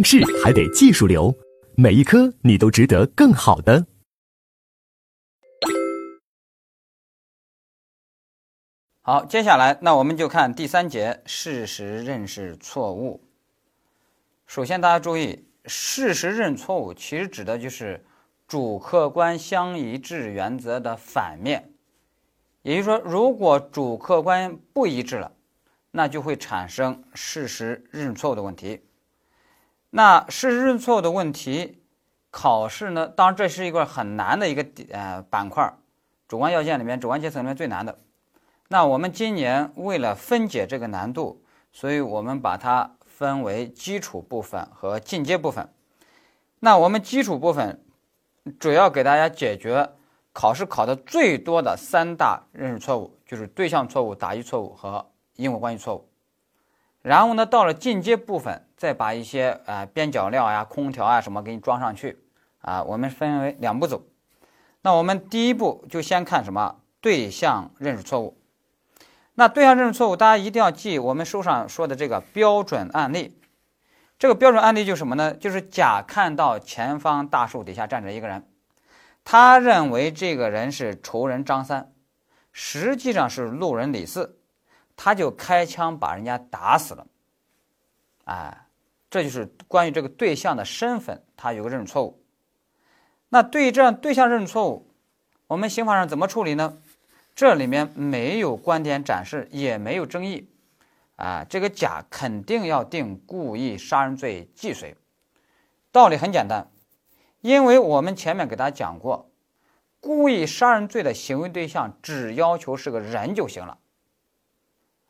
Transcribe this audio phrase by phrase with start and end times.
[0.00, 1.36] 应试还得技术流，
[1.76, 3.84] 每一科你都值得更好的。
[9.02, 13.22] 好，接下来那我们就看第三节事实认识错误。
[14.46, 18.02] 首先，大家注意，事实认错误其实指的就是
[18.48, 21.70] 主客观相一致原则的反面。
[22.62, 25.30] 也就是说，如果主客观不一致了，
[25.90, 28.80] 那就会产生事实认错误的问题。
[29.90, 31.82] 那事实认错误的问题，
[32.30, 33.08] 考试呢？
[33.08, 35.72] 当然，这是一个很难的一个呃板块，
[36.28, 37.98] 主观要件里面，主观阶层里面最难的。
[38.68, 41.42] 那我们今年为了分解这个难度，
[41.72, 45.68] 所以我们把它分为基础部分和进阶部分。
[46.60, 47.84] 那我们基础部分
[48.60, 49.90] 主要给大家解决
[50.32, 55.04] 考试考的最多的三大认识错误，就是对象错误、打意错误和
[55.34, 56.09] 因果关系错误。
[57.02, 62.18] 然后呢，到了进阶部分，再把一些呃边角料呀、空调啊什么给你装上去
[62.60, 62.82] 啊。
[62.82, 64.02] 我们分为两步走。
[64.82, 68.38] 那我们第一步就先看什么对象认识错误。
[69.34, 73.40] 那对象认识错误，大家一定要记我们书上说的这个标准案例。
[74.18, 75.32] 这个标准案例就是什么呢？
[75.32, 78.46] 就是甲看到前方大树底下站着一个人，
[79.24, 81.92] 他认为这个人是仇人张三，
[82.52, 84.39] 实际上是路人李四，
[85.02, 87.06] 他就开枪把人家打死了。
[88.24, 88.66] 哎，
[89.08, 92.22] 这就是关于这个对象的身份，他有个认识错误。
[93.30, 94.92] 那对于这样对象认识错误，
[95.46, 96.76] 我们刑法上怎么处理呢？
[97.34, 100.50] 这里面没有观点展示，也没有争议，
[101.16, 104.94] 啊，这个甲肯定要定故意杀人罪既遂。
[105.90, 106.70] 道理很简单，
[107.40, 109.30] 因为我们前面给大家讲过，
[109.98, 113.78] 故意杀人罪的行为对象只要求是个人就行了，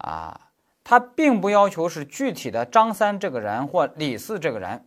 [0.01, 0.51] 啊，
[0.85, 4.85] 他并不要求是具体的张三这个人或李四这个人，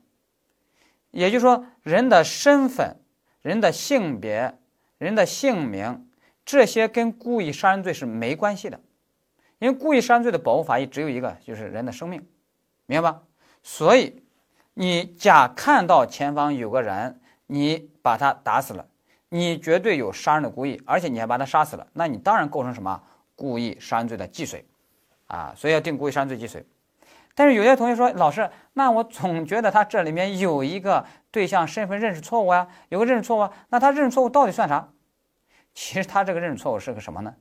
[1.12, 2.98] 也就是说，人的身份、
[3.42, 4.58] 人的性别、
[4.98, 6.10] 人的姓名。
[6.46, 8.78] 这些跟故意杀人罪是没关系的，
[9.60, 12.28] 因为故意杀人罪的保护法益只有一个，就是人的生命，
[12.86, 13.22] 明白吧？
[13.64, 14.22] 所以，
[14.74, 18.86] 你甲看到前方有个人，你把他打死了，
[19.30, 23.02] 你绝对有杀人的故意，而且你还把他杀死了，那你当然构成什么
[23.38, 24.66] 故意杀人罪的既遂，
[25.34, 26.64] 啊，所以要定故意杀人罪既遂。
[27.34, 34.90] 但是有些同学说，老师，那我总觉得他这里面有一个对象身份认识错误啊，有个认识错误啊，那他认识错误到底算啥？
[35.74, 37.34] 其实他这个认识错误是个什么呢？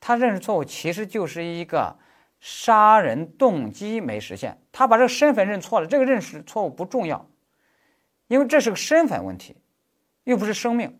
[0.00, 1.96] 他认识错误其实就是一个
[2.40, 5.86] 杀人动机没实现，他把这个身份认错了。
[5.86, 7.24] 这个认识错误不重要，
[8.26, 9.56] 因为这是个身份问题，
[10.24, 10.98] 又不是生命。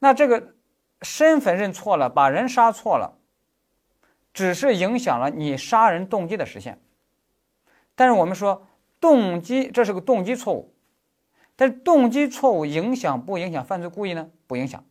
[0.00, 0.54] 那这个
[1.02, 3.17] 身份认错了，把人杀错了，
[4.38, 6.78] 只是影响了你杀人动机的实现。
[7.96, 8.68] 但是我们说
[9.00, 10.72] 动机这是个动机错误，
[11.56, 14.30] 但是动机错误影响不影响犯罪故意呢？
[14.46, 14.84] 不影响。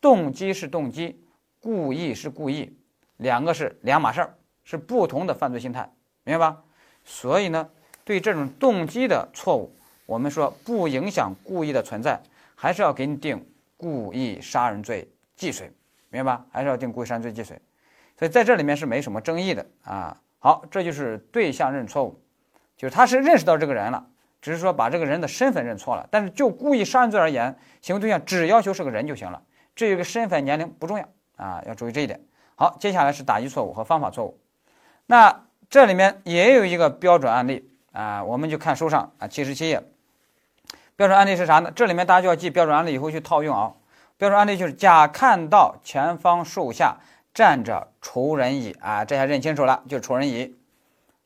[0.00, 1.22] 动机是动机，
[1.60, 2.74] 故意是故意，
[3.18, 5.92] 两个是两码事儿，是不同的犯罪心态，
[6.24, 6.62] 明白吧？
[7.04, 7.68] 所以呢，
[8.02, 9.70] 对这种动机的错误，
[10.06, 12.18] 我们说不影响故意的存在，
[12.54, 13.46] 还是要给你定
[13.76, 15.06] 故意杀人罪
[15.36, 15.70] 既遂，
[16.08, 16.46] 明白吧？
[16.50, 17.60] 还是要定故意杀人罪既遂。
[18.18, 20.16] 所以在这里面是没什么争议的啊。
[20.38, 22.20] 好，这就是对象认错误，
[22.76, 24.06] 就是他是认识到这个人了，
[24.40, 26.06] 只是说把这个人的身份认错了。
[26.10, 29.42] 但是就故意杀人罪而言，行为对象只要求是个人就行了。
[29.74, 32.20] 至于个身份年龄不重要啊，要注意这一点。
[32.54, 34.38] 好，接下来是打击错误和方法错误。
[35.06, 39.82] 那这里面也有一个标准案例啊，我们就看书上啊七十七页。
[40.94, 41.70] 标准案例是啥呢？
[41.74, 43.72] 这里面大家就要记标准案例，以后去套用啊。
[44.16, 46.96] 标准案例就是甲看到前方树下
[47.36, 50.56] 站着仇人乙啊，这下认清楚了，就是仇人乙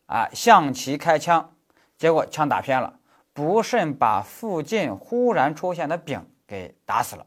[0.06, 1.54] 啊，向其开枪，
[1.96, 2.98] 结果枪打偏了，
[3.32, 7.26] 不慎把附近忽然出现的丙给打死了。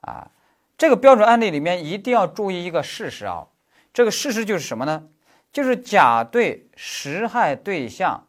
[0.00, 0.32] 啊，
[0.76, 3.46] 这个标准案例里面一定要注意一个事实啊，
[3.94, 5.08] 这个事实就是什么呢？
[5.52, 8.26] 就是甲对实害对象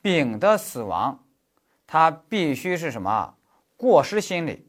[0.00, 1.24] 丙的死亡，
[1.84, 3.34] 他必须是什么
[3.76, 4.68] 过失心理，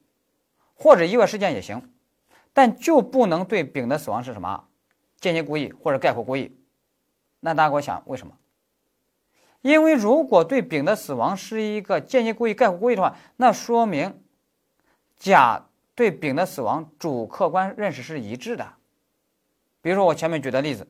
[0.73, 1.91] 或者意外事件也行，
[2.55, 4.65] 但就不能对丙的死亡是什么
[5.19, 6.57] 间接故意或者概括故意。
[7.41, 8.35] 那大家给我想为什么？
[9.61, 14.23] 因为如果对丙的死亡是一个间接故意、概括故意的话，那说明
[15.15, 15.67] 甲。
[15.97, 18.73] 对丙的死亡主客观认识是一致的，
[19.81, 20.85] 比如说我前面举的例子，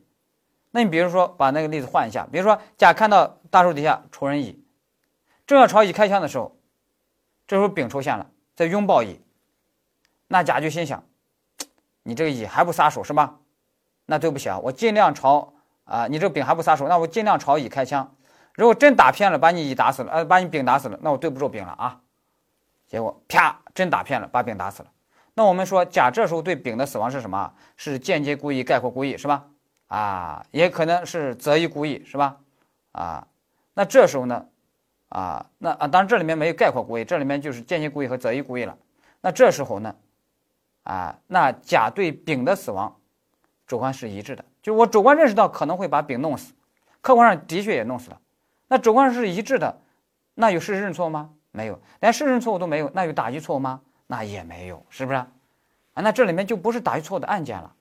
[0.71, 4.65] 那你比如说把那个例子换一下，比如说甲看到大树底下仇人乙，
[5.45, 6.57] 正要朝乙开枪的时候，
[7.45, 9.21] 这时候丙出现了，在拥抱乙，
[10.27, 11.03] 那甲就心想，
[12.07, 13.39] 你这个乙还不撒手是吧？
[14.05, 15.51] 那对不起啊，我尽量朝
[15.85, 18.15] 啊，你这个丙还不撒手，那我尽量朝乙开枪，
[18.53, 21.99] 如果真打偏了，把你乙打死了，呃，把你丙打死了，那我对不住丙了啊。
[22.87, 24.89] 结果啪，真打偏了，把丙打死了。
[25.33, 27.51] 那我们说甲这时候对丙的死亡是什么？
[27.75, 29.47] 是间接故意、概括故意，是吧？
[29.87, 32.37] 啊，也可能是择一故意，是吧？
[32.91, 33.27] 啊，
[33.73, 34.45] 那这时候呢？
[35.09, 38.77] 啊，那啊，当然这里面没有概括故意，这里面就是间接故意和择一故意了。
[39.21, 39.95] 那这时候呢？
[40.85, 42.95] 啊，那甲对丙的死亡，
[43.67, 46.53] 主观是一致的，就是我主观认识到可能会把丙弄死，
[47.01, 48.21] 客观上的确也弄死了。
[48.67, 49.81] 那主观上是一致的，
[50.33, 51.31] 那有事实认错吗？
[51.51, 53.81] 没有，连事实认错都没有，那有打击错误吗？
[54.07, 55.17] 那也没有，是不是？
[55.17, 55.27] 啊，
[55.95, 57.73] 那这里面就不是打击错误的案件了。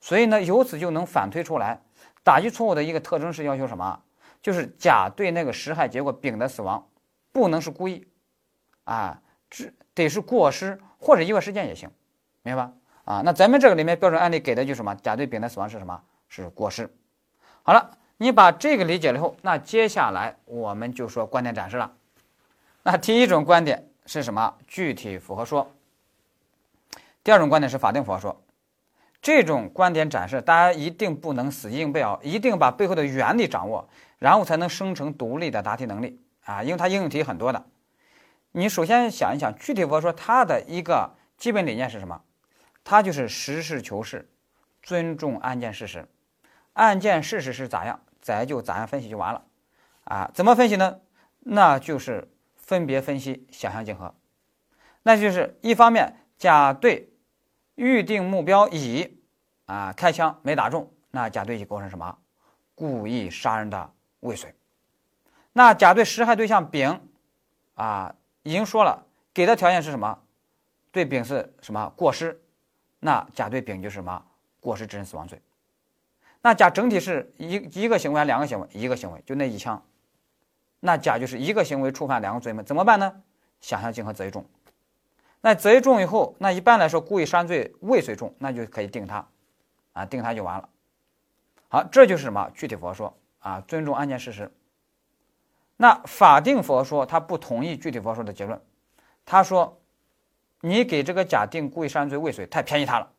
[0.00, 1.80] 所以呢，由此就能反推出来，
[2.22, 4.00] 打击错误的一个特征是要求什么？
[4.42, 6.86] 就是甲对那个实害结果丙的死亡，
[7.32, 8.06] 不能是故意，
[8.84, 11.90] 啊，只得是过失或者意外事件也行。
[12.44, 12.72] 明白吧？
[13.04, 14.94] 啊，那咱们这个里面标准案例给的就是什么？
[14.96, 16.00] 甲对丙的死亡是什么？
[16.28, 16.88] 是过失。
[17.62, 21.90] 好了，你把这个理解了以后，那接下来我们就说观点展示了。
[22.82, 24.54] 那第一种观点是什么？
[24.68, 25.70] 具体符合说。
[27.22, 28.38] 第二种观点是法定符合说。
[29.22, 33.88] 这种观点展示，大家一定不能死记硬背啊，一定把背后的原理掌握，
[34.18, 37.64] 然后才能生成独立的答题能力啊，因为它应用题很多的。
[38.52, 42.20] 你首先想一想，具体符合说它的一个基本理念是什么？
[42.84, 44.30] 它就是实事求是，
[44.82, 46.06] 尊重案件事实，
[46.74, 49.42] 案件事实是咋样，咱就咋样分析就完了，
[50.04, 51.00] 啊，怎么分析呢？
[51.40, 54.14] 那就是分别分析，想象竞合，
[55.02, 57.10] 那就是一方面甲对
[57.74, 59.18] 预定目标乙，
[59.64, 62.18] 啊，开枪没打中，那甲对乙构成什么？
[62.74, 63.90] 故意杀人的
[64.20, 64.54] 未遂。
[65.52, 67.00] 那甲对实害对象丙，
[67.74, 70.18] 啊，已经说了，给的条件是什么？
[70.90, 72.40] 对丙是什么过失？
[73.04, 74.24] 那甲对丙就是什么
[74.60, 75.38] 过失致人死亡罪？
[76.40, 78.66] 那甲整体是一一个行为还是两个行为？
[78.72, 79.82] 一个行为，就那一枪。
[80.80, 83.20] 那甲就是一个行为触犯两个罪名，怎么办呢？
[83.60, 84.42] 想象竞合择一重。
[85.42, 89.28] 那择一重以后，那一般来说故意杀人罪未遂重，那就可以定他，
[89.92, 90.66] 啊，定他就完了。
[91.68, 94.50] 好，这就是什么具体符合说啊，尊重案件事实。
[95.76, 98.58] 那法定符合说他不同意具体符合说的结论，
[99.26, 99.78] 他说。
[100.66, 103.12] 你给这个甲定故意杀人罪未遂，太便宜他了。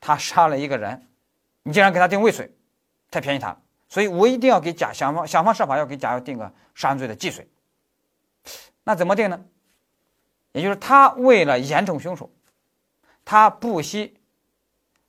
[0.00, 1.06] 他杀了一个人，
[1.62, 2.50] 你竟然给他定未遂，
[3.12, 3.62] 太便宜他了。
[3.88, 7.48] 所以我一定要给甲想方想方设法要给甲要定个杀人罪的既遂。
[8.82, 9.44] 那怎么定呢？
[10.50, 12.28] 也就是他为了严惩凶手，
[13.24, 14.18] 他不惜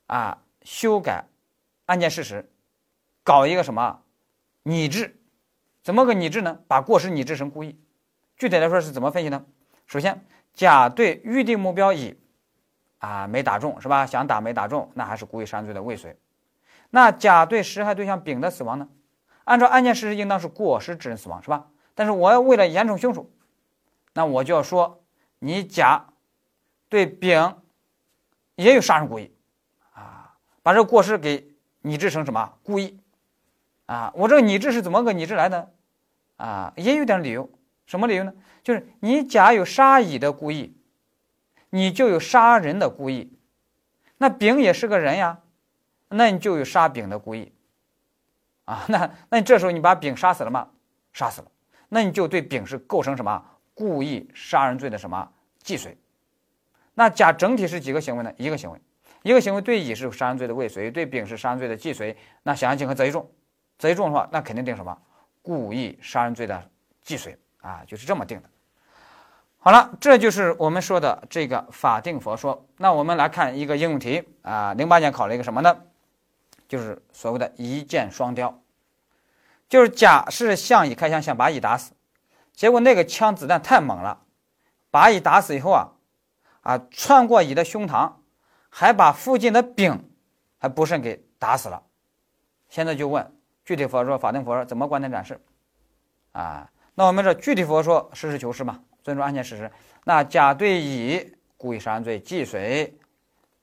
[0.06, 1.26] 啊修改
[1.86, 2.48] 案件事实，
[3.24, 4.04] 搞一个什么
[4.62, 5.20] 拟制？
[5.82, 6.60] 怎么个拟制呢？
[6.68, 7.76] 把过失拟制成故意。
[8.36, 9.44] 具体来说是怎么分析呢？
[9.86, 10.24] 首先。
[10.60, 12.20] 甲对预定目标乙，
[12.98, 14.04] 啊没打中是吧？
[14.04, 16.18] 想打没打中，那还是故意杀人罪的未遂。
[16.90, 18.86] 那甲对实害对象丙的死亡呢？
[19.44, 21.68] 按照案件事实，应当是过失致人死亡是吧？
[21.94, 23.30] 但是我要为了严惩凶手，
[24.12, 25.02] 那我就要说，
[25.38, 26.08] 你甲
[26.90, 27.56] 对丙
[28.56, 29.32] 也有杀人故意，
[29.94, 33.00] 啊，把这个过失给拟制成什么故意？
[33.86, 35.70] 啊，我这个拟制是怎么个拟制来的？
[36.36, 37.50] 啊，也有点理由。
[37.86, 38.32] 什么理由呢？
[38.62, 40.76] 就是你甲有杀乙的故意，
[41.70, 43.32] 你就有杀人的故意。
[44.18, 45.40] 那丙也是个人呀，
[46.08, 47.52] 那你就有杀丙的故意。
[48.66, 50.68] 啊，那那你这时候你把丙杀死了吗？
[51.12, 51.50] 杀死了，
[51.88, 53.44] 那你就对丙是构成什么
[53.74, 55.32] 故意杀人罪的什么
[55.62, 55.96] 既遂。
[56.94, 58.32] 那甲整体是几个行为呢？
[58.36, 58.80] 一个行为，
[59.22, 62.16] 一个行为对乙是杀人罪的未遂，对丙是杀人罪的既遂。
[62.42, 63.28] 那想象竞合择一重，
[63.78, 64.96] 择一重的话，那肯定定什么
[65.42, 66.70] 故意杀人罪的
[67.02, 67.36] 既遂。
[67.60, 68.48] 啊，就是这么定的。
[69.58, 72.66] 好了，这就是我们说的这个法定佛说。
[72.78, 75.76] 那我们来看一个应用题啊，零八年考了一个什么呢？
[76.66, 78.62] 就是所谓的一箭双雕，
[79.68, 81.92] 就是甲是向乙开枪，想把乙打死，
[82.54, 84.22] 结果那个枪子弹太猛了，
[84.90, 85.92] 把乙打死以后啊，
[86.62, 88.12] 啊穿过乙的胸膛，
[88.70, 90.10] 还把附近的丙
[90.58, 91.82] 还不慎给打死了。
[92.68, 93.30] 现在就问
[93.64, 95.38] 具体佛说法定佛说怎么观点展示
[96.32, 96.70] 啊？
[97.00, 99.70] 那我们这具体符合说实事求是嘛，尊重案件事实。
[100.04, 102.94] 那甲对乙故意杀人罪既遂，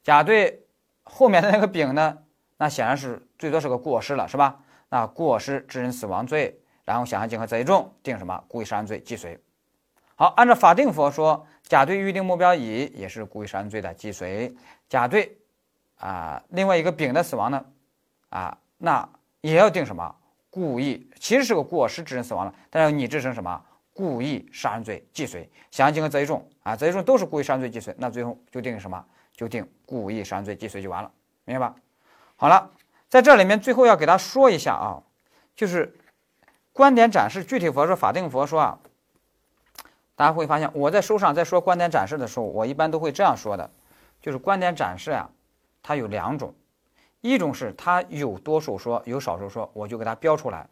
[0.02, 0.66] 甲对
[1.04, 2.18] 后面的那个丙呢？
[2.56, 4.58] 那显然是最多是个过失了，是吧？
[4.88, 9.38] 那过失致人死亡罪，然后想象竞合择一重，定什么故意杀人罪既遂。
[10.16, 14.52] 好，按照法定符合说，甲对预定目标乙也是故意杀人罪的既遂，
[14.88, 15.38] 甲对
[15.98, 17.64] 啊另外一个丙的死亡呢，
[18.30, 19.08] 啊那
[19.42, 20.12] 也要定什么？
[20.58, 29.04] 故意其实是个过失致人死亡了，但是你制成什么故意杀人罪既遂，想象竞合择一重啊，择一重都是故意杀人罪既遂，那最后就定什么？
[29.36, 31.12] 就定故意杀人罪既遂就完了，
[31.44, 31.76] 明白吧？
[32.34, 32.72] 好了，
[33.08, 35.00] 在这里面最后要给大家说一下啊，
[35.54, 35.96] 就是
[36.72, 38.78] 观点展示、具体佛说、法定佛说啊，
[40.16, 43.70] 大家会发现，我在书上在说观点展示的时候，我一般都会这样说的，
[44.20, 45.30] 就是观点展示呀，
[45.82, 46.52] 它有两种，
[47.20, 50.68] 一种是它有多数说，有少数说，我就给它标出来，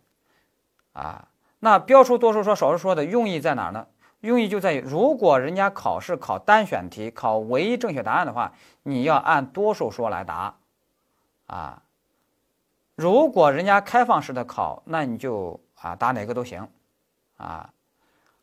[0.93, 3.87] 啊，那标出多数说、少数说的用意在哪儿呢？
[4.21, 10.57] 用意就在于，如果人家考试考单选题，考唯一正确答案的话，你要按多数说来答，
[11.47, 11.83] 啊，
[12.95, 15.61] 如果人家开放式的考，那你就。
[15.87, 16.69] 啊，答哪个都行，
[17.37, 17.73] 啊，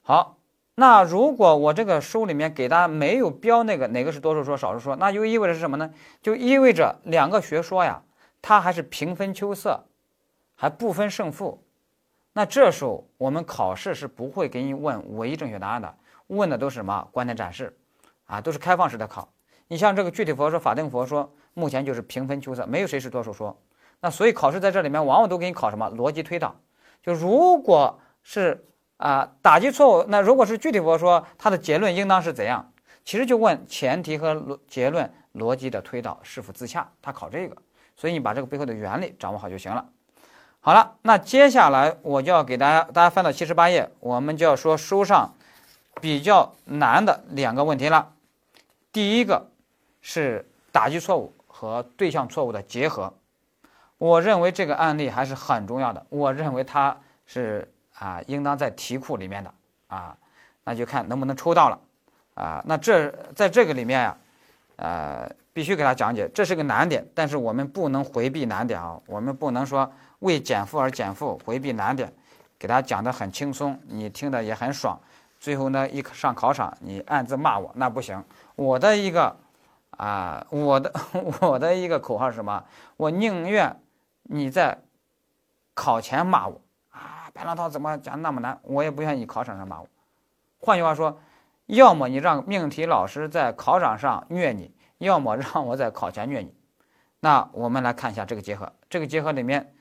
[0.01, 0.37] 好，
[0.75, 5.93] 那如果我这个书里面给大家没有标那个哪个是多数说少数说，那就意味着是什么呢？
[6.21, 8.01] 就意味着两个学说呀，
[8.41, 9.85] 它还是平分秋色，
[10.55, 11.63] 还不分胜负。
[12.33, 15.95] 那这时候我们考试是不会给你问唯一正确答案的，
[16.27, 17.77] 问的都是什么观点展示，
[18.25, 19.29] 啊，都是开放式的考。
[19.67, 23.55] 你像这个具体佛说、法定佛说，目前就是平分秋色，没有谁是多数说。
[23.99, 26.55] 那所以考试在这里面往往都给你考什么逻辑推导。
[27.03, 28.65] 就如果是
[29.03, 32.71] 啊打击错误，那如果是具体佛说，它的结论应当是怎样？
[33.03, 37.57] 其实就问前提和结论逻辑的推导是否自洽，他考这个，
[37.97, 39.85] 所以你把这个背后的原理掌握好就行了。
[40.61, 45.33] 好了，那接下来我就要给大家，大家翻到七十八页，我们就要说书上
[45.99, 48.13] 比较难的两个问题了。
[48.93, 49.49] 第一个
[49.99, 53.13] 是打击错误和对象错误的结合。
[53.97, 59.53] 我认为这个案例还是很重要的，我认为它是啊，应当在题库里面的
[59.87, 60.17] 啊，
[60.63, 61.79] 那就看能不能抽到了
[62.35, 62.63] 啊。
[62.65, 64.17] 那这在这个里面呀，
[64.77, 72.11] 呃，必须给他讲解，这是个难点，但是我们不能回避难点啊，我们不能说为减负而减负，回避难点，
[72.57, 74.99] 给他讲的很轻松，你听的也很爽，
[75.39, 78.23] 最后呢一上考场你暗自骂我，那不行。
[78.55, 79.35] 我的一个
[79.91, 80.93] 啊，我的
[81.41, 82.63] 我的一个口号是什么？
[82.97, 83.79] 我宁愿。
[84.25, 84.77] 你在
[85.73, 86.61] 考前骂我，
[87.33, 88.59] 白浪涛怎么讲那么难？
[88.61, 89.87] 我也不愿意考场上骂我。
[90.59, 91.19] 换句话说，
[91.65, 96.55] 要么你让命题老师在考场上虐你，要么让我在考前虐你。
[97.19, 98.71] 那我们来看一下这个结合。
[98.89, 99.75] 这个结合里面，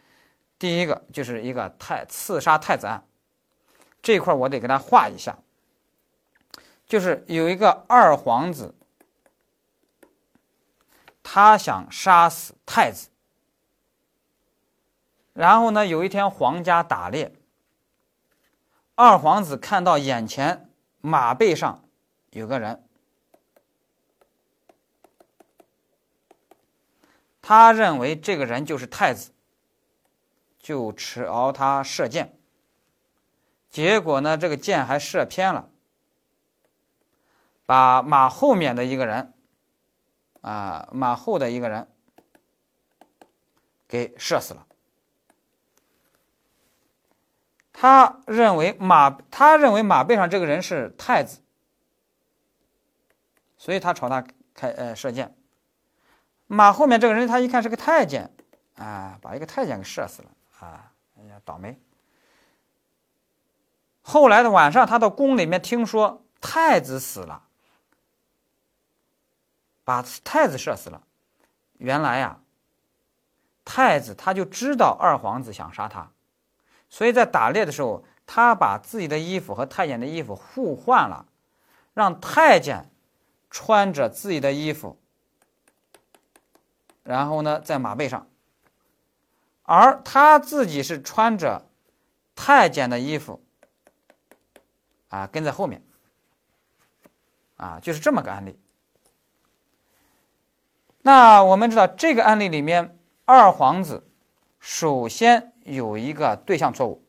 [0.58, 3.04] 第一个就是一个太刺杀太子案，
[4.00, 5.36] 这一块我得给他画一下。
[6.86, 8.74] 就是有一个二皇子，
[11.22, 13.08] 他想杀死太子。
[15.32, 15.86] 然后呢？
[15.86, 17.32] 有一天，皇家打猎，
[18.94, 20.70] 二皇子看到眼前
[21.00, 21.82] 马背上
[22.30, 22.86] 有个人，
[27.40, 29.32] 他认为这个人就是太子，
[30.58, 32.38] 就朝他射箭。
[33.70, 35.70] 结果呢，这个箭还射偏了，
[37.64, 39.32] 把马后面的一个人，
[40.42, 41.90] 啊，马后的一个人
[43.88, 44.66] 给射死了。
[47.82, 51.40] 他认为马，他认为马背上这个人是太子，
[53.58, 54.24] 所以他朝他
[54.54, 55.36] 开呃射箭。
[56.46, 58.32] 马后面这个人他一看是个太监，
[58.76, 60.92] 啊，把一个太监给射死了啊！
[61.18, 61.76] 哎呀，倒霉。
[64.02, 67.48] 后来的晚上，他到宫里面听说太子死了，
[69.82, 71.02] 把太子射死了。
[71.78, 72.38] 原来呀，
[73.64, 76.12] 太子他就知道二皇子想杀他。
[76.92, 81.24] 所以在打猎的时候，他把自己的衣服和太监的衣服互换了，
[81.94, 82.90] 让太监
[83.50, 84.98] 穿着自己的衣服，
[87.02, 88.26] 然后呢在马背上，
[89.62, 91.66] 而他自己是穿着
[92.36, 93.42] 太监的衣服，
[95.08, 95.82] 啊跟在后面，
[97.56, 98.60] 啊就是这么个案例。
[101.00, 104.06] 那我们知道这个案例里面，二皇子
[104.60, 105.51] 首先。
[105.64, 107.04] 有一个对象错误，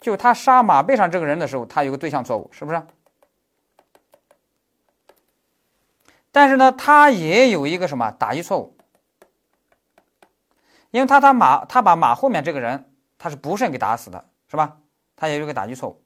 [0.00, 2.82] 就他杀马背上这个人的时候，他有个对象错误，是不是？
[6.32, 8.76] 但是呢，他也有一个什么打击错误，
[10.90, 14.78] 因为他他马他把马后面这个人他是不慎给打死的，是吧？
[15.16, 16.02] 他也有个打击错误。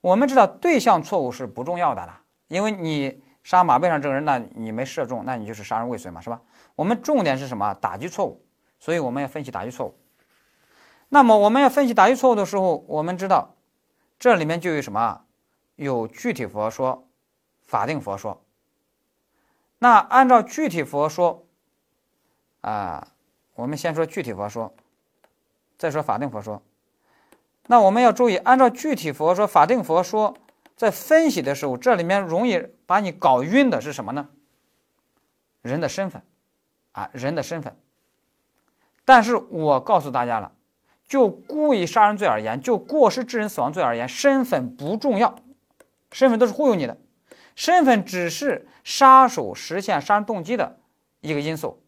[0.00, 6.40] 我们知道对象错误是不重要的了，因为你杀马背上这个人，那你没射中，那你就是杀人未遂嘛，是吧？
[6.76, 7.74] 我们重点是什么？
[7.74, 8.44] 打击错误，
[8.78, 9.98] 所以我们要分析打击错误。
[11.08, 13.54] 那么我们要分析打击错误的时候，我们知道
[14.18, 15.22] 这里面就有什么？
[15.76, 17.06] 有具体佛说、
[17.66, 18.42] 法定佛说。
[19.78, 21.46] 那按照具体佛说，
[22.62, 23.08] 啊，
[23.54, 24.74] 我们先说具体佛说，
[25.76, 26.62] 再说法定佛说。
[27.66, 30.34] 那我们要注意，按照具体佛说、法定佛说，
[30.76, 34.28] 在分析的时候，这里面容易把你搞晕的是什么呢？
[35.60, 36.22] 人的身份，
[36.92, 37.76] 啊，人的身份。
[39.04, 40.52] 但是我告诉大家了。
[41.08, 45.36] 就故意杀人罪而言，就过失致人死亡罪而言，身份不重要，
[46.10, 46.98] 身份都是忽悠你的，
[47.54, 50.80] 身份只是杀手实现杀人动机的
[51.20, 51.80] 一个因素，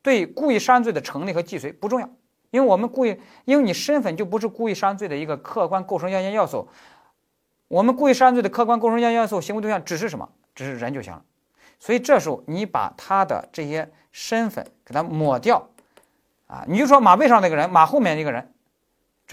[0.00, 2.08] 对故意杀人罪的成立和既遂不重要，
[2.50, 6.66] 因为我们故意，因为你身份就不是故意杀人罪的一个客观构成要件要素，
[7.68, 10.26] 我们故意杀人罪的客观构成要件要素，行为对象只是什么？
[10.54, 11.22] 只是人就行了，
[11.78, 15.68] 所以这时候你把他的这些身份给他抹掉，
[16.46, 18.53] 啊，你就说马背上那个人，马后面那个人。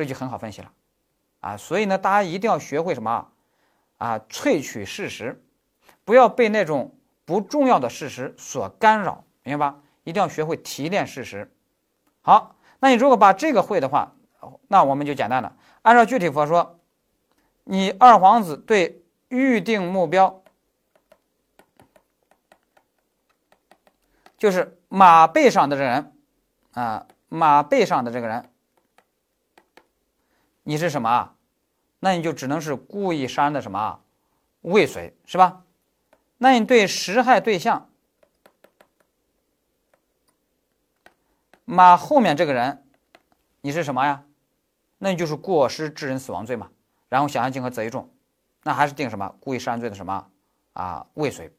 [0.02, 0.72] 这就很好分析了，
[1.42, 3.28] 啊，所以呢，大家一定要学会什么
[4.00, 4.18] 啊？
[4.28, 5.40] 萃取事实，
[6.04, 9.80] 不要被那种不重要的事实所干扰，明白吧？
[10.04, 11.54] 一定要学会提炼事实。
[12.24, 14.12] 好，那你如果把这个会的话，
[14.68, 15.56] 那我们就简单了。
[15.84, 16.80] 按照具体佛说，
[17.64, 20.42] 你二皇子对预定目标，
[24.40, 26.12] 就是马背上的这人，
[26.74, 28.51] 啊，马背上的这个人。
[30.64, 31.36] 你是什么啊？
[32.00, 34.00] 那你就只能是故意杀人的什么
[34.62, 35.64] 未遂，是吧？
[36.38, 37.90] 那你对实害对象
[41.66, 42.84] 马后面这个人，
[43.62, 44.24] 你是什么呀？
[44.98, 46.70] 那你就是过失致人死亡罪嘛。
[47.10, 48.10] 然后想象竞合择一重，
[48.64, 50.28] 那还是定什么故意杀人罪的什么
[50.74, 51.54] 啊未遂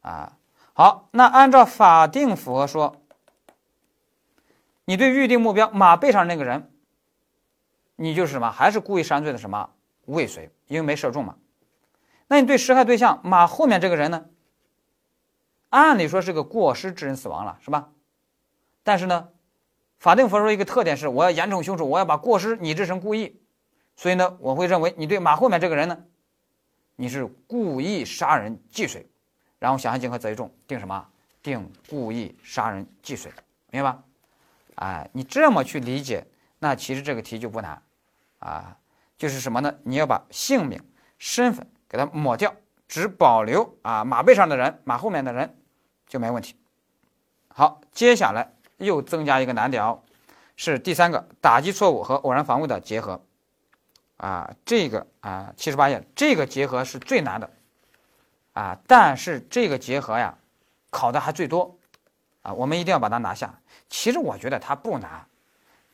[0.00, 0.36] 啊？
[0.72, 3.02] 好，那按照法定符合说，
[4.84, 6.70] 你对预定目标马背上那个人。
[7.96, 8.50] 你就是什么？
[8.50, 9.70] 还是故意杀人罪的什么
[10.06, 10.50] 未遂？
[10.66, 11.36] 因为没射中嘛。
[12.26, 14.26] 那你对实害对象马后面这个人呢？
[15.70, 17.90] 按理说是个过失致人死亡了，是吧？
[18.82, 19.28] 但是呢，
[19.98, 23.40] 法定佛说一个特点是，我要严惩凶手，我要把过失拟制成故意。
[23.96, 26.04] 所以呢，我会认为你对马后面这个人呢，
[26.96, 29.06] 你是故意杀人既遂，
[29.58, 31.06] 然后想象竞合择一重，定什么？
[31.42, 33.30] 定故意杀人既遂，
[33.70, 34.02] 明白吧？
[34.76, 36.26] 哎，你这么去理解。
[36.64, 37.82] 那其实这个题就不难，
[38.38, 38.78] 啊，
[39.18, 39.74] 就是什么呢？
[39.82, 40.82] 你要把姓名、
[41.18, 42.54] 身份给它抹掉，
[42.88, 45.58] 只保留啊马背上的人、马后面的人
[46.08, 46.56] 就没问题。
[47.48, 50.02] 好，接下来又增加一个难点哦，
[50.56, 53.22] 是第三个打击错误和偶然防卫的结合，
[54.16, 57.50] 啊，这个啊七十八页这个结合是最难的，
[58.54, 60.34] 啊，但是这个结合呀
[60.88, 61.78] 考的还最多，
[62.40, 63.60] 啊，我们一定要把它拿下。
[63.90, 65.26] 其实我觉得它不难。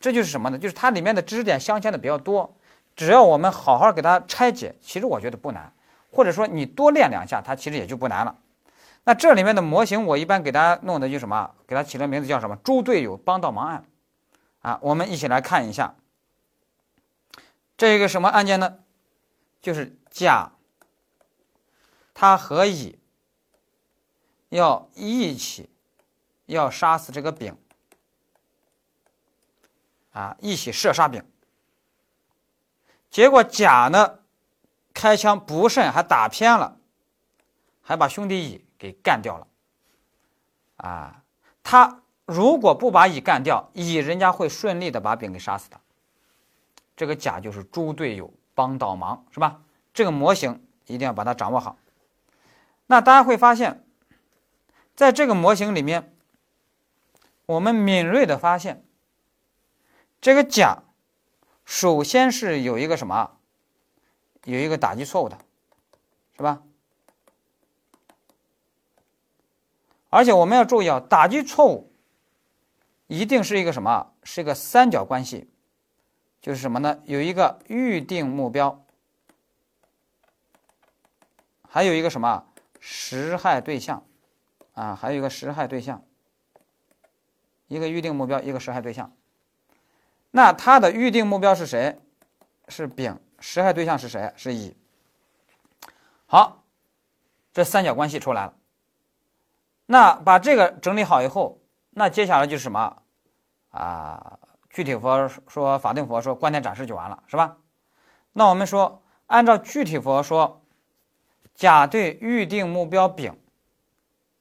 [0.00, 0.58] 这就是什么呢？
[0.58, 2.56] 就是它里面的知识点镶嵌的比较多，
[2.96, 5.72] 只要我们好好给它拆解，其实我觉得不难，
[6.10, 8.36] 或者说你多练两下，它其实也就不难了。
[9.04, 11.50] 那这里面的模型，我一般给大家弄的就什么？
[11.66, 12.56] 给它起了名字叫什么？
[12.56, 13.84] 猪队友帮倒忙案。
[14.62, 15.94] 啊，我们一起来看一下，
[17.76, 18.78] 这个什么案件呢？
[19.62, 20.52] 就是甲，
[22.14, 22.98] 他和乙
[24.50, 25.70] 要一起
[26.46, 27.56] 要杀死这个丙。
[30.12, 31.24] 啊，一起射杀丙，
[33.10, 34.18] 结果甲呢
[34.92, 36.76] 开枪不慎还打偏了，
[37.80, 39.46] 还把兄弟乙给干掉了。
[40.78, 41.22] 啊，
[41.62, 45.80] 他如果不把乙干掉，乙人家会顺利的把丙给杀死的。
[46.96, 49.60] 这个甲就是猪队友帮倒忙，是吧？
[49.94, 51.76] 这个模型一定要把它掌握好。
[52.86, 53.84] 那大家会发现，
[54.96, 56.12] 在这个模型里面，
[57.46, 58.84] 我们敏锐的发现。
[60.20, 60.82] 这个甲，
[61.64, 63.38] 首先是有一个什么，
[64.44, 65.38] 有一个打击错误的，
[66.36, 66.62] 是吧？
[70.10, 71.92] 而且我们要注意啊，打击错误
[73.06, 74.12] 一定是一个什么？
[74.22, 75.48] 是一个三角关系，
[76.42, 77.00] 就是什么呢？
[77.04, 78.84] 有一个预定目标，
[81.66, 82.46] 还有一个什么
[82.78, 84.04] 实害对象，
[84.74, 86.04] 啊，还有一个实害对象，
[87.68, 89.16] 一个预定目标，一个实害对象。
[90.30, 92.00] 那他的预定目标是谁？
[92.68, 94.32] 是丙，实害对象是谁？
[94.36, 94.76] 是乙。
[96.26, 96.62] 好，
[97.52, 98.54] 这三角关系出来了。
[99.86, 101.58] 那把这个整理好以后，
[101.90, 103.02] 那接下来就是什么？
[103.70, 104.38] 啊，
[104.68, 107.56] 具体佛说，法定佛说，观点展示就完了，是吧？
[108.32, 110.62] 那我们说，按照具体佛说，
[111.54, 113.36] 甲对预定目标丙，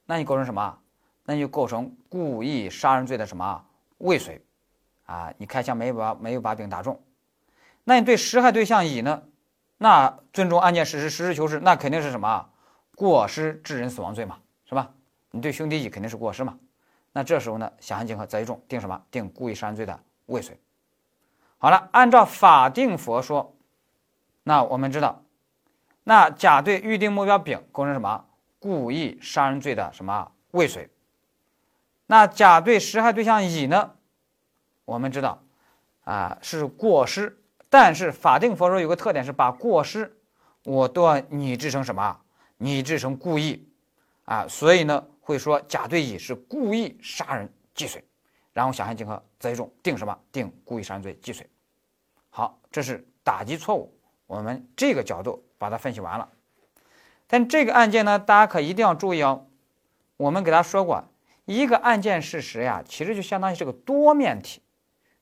[0.06, 0.78] 那你构成什么？
[1.24, 3.64] 那就构成故意杀人罪的什么
[3.98, 4.40] 未遂。
[5.10, 7.02] 啊，你开枪没有把没有把丙打中，
[7.82, 9.24] 那你对实害对象乙呢？
[9.76, 12.48] 那尊重案件事实，实事求是，那肯定是什么？
[12.94, 14.92] 过失致人死亡罪嘛，是吧？
[15.32, 16.56] 你对兄弟乙肯定是过失嘛？
[17.12, 19.02] 那这时候呢，想象竞合择一重，定什么？
[19.10, 20.56] 定故意杀人罪的未遂。
[21.58, 23.56] 好了，按照法定佛说，
[24.44, 25.22] 那我们知道，
[26.04, 28.26] 那甲对预定目标丙构成什么？
[28.60, 30.88] 故意杀人罪的什么未遂？
[32.06, 33.94] 那甲对实害对象乙呢？
[34.90, 35.40] 我们知道，
[36.02, 40.18] 啊是过失，但是法定佛说有个特点是把过失
[40.64, 42.20] 我都要拟制成什么？
[42.56, 43.68] 拟制成故意
[44.24, 48.02] 啊，所以呢会说甲对乙是故意杀人既遂，
[48.52, 50.18] 然后想象竞合择一重定什么？
[50.32, 51.48] 定故意杀人罪既遂。
[52.30, 56.28] 好，这是打击错误，我们这个角度把它分析完了。
[57.28, 59.46] 但这个案件呢，大家可一定要注意哦。
[60.16, 61.04] 我们给大家说过，
[61.44, 64.60] 一个案件事实呀，其实就相当于是个多面体。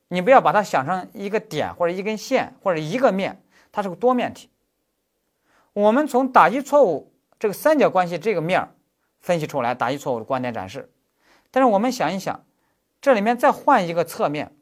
[0.08, 4.48] 你不要把它想成一个点或者一根线或者一个面，它是个多面体。
[5.72, 8.74] 我们从打击错误这个三角关系这个面儿
[9.20, 10.90] 分析出来打击错误的观点展示。
[11.50, 12.44] 但是我们想一想，
[13.00, 14.56] 这里面再换一个侧面，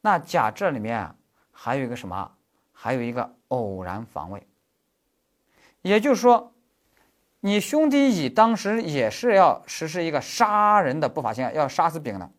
[0.00, 1.14] 那甲这里面啊
[1.52, 2.32] 还有一个什么？
[2.72, 4.46] 还有一个偶然防卫。
[5.82, 6.52] 也就是说，
[7.40, 12.30] 你兄弟乙当时也是要实施一个杀人的不法行为，要杀死丙的。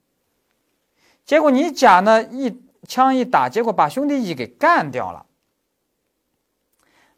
[1.26, 5.26] 结果你甲呢一枪一打，结果把兄弟乙给干掉了。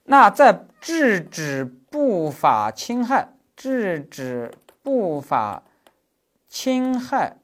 [0.04, 5.64] 那在制止不法侵害、制止不法
[6.48, 7.38] 侵害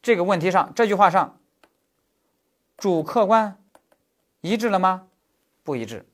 [0.00, 1.38] 这个问题上，这句话上，
[2.76, 3.58] 主客观
[4.40, 5.06] 一致了吗？
[5.62, 6.06] 不一致。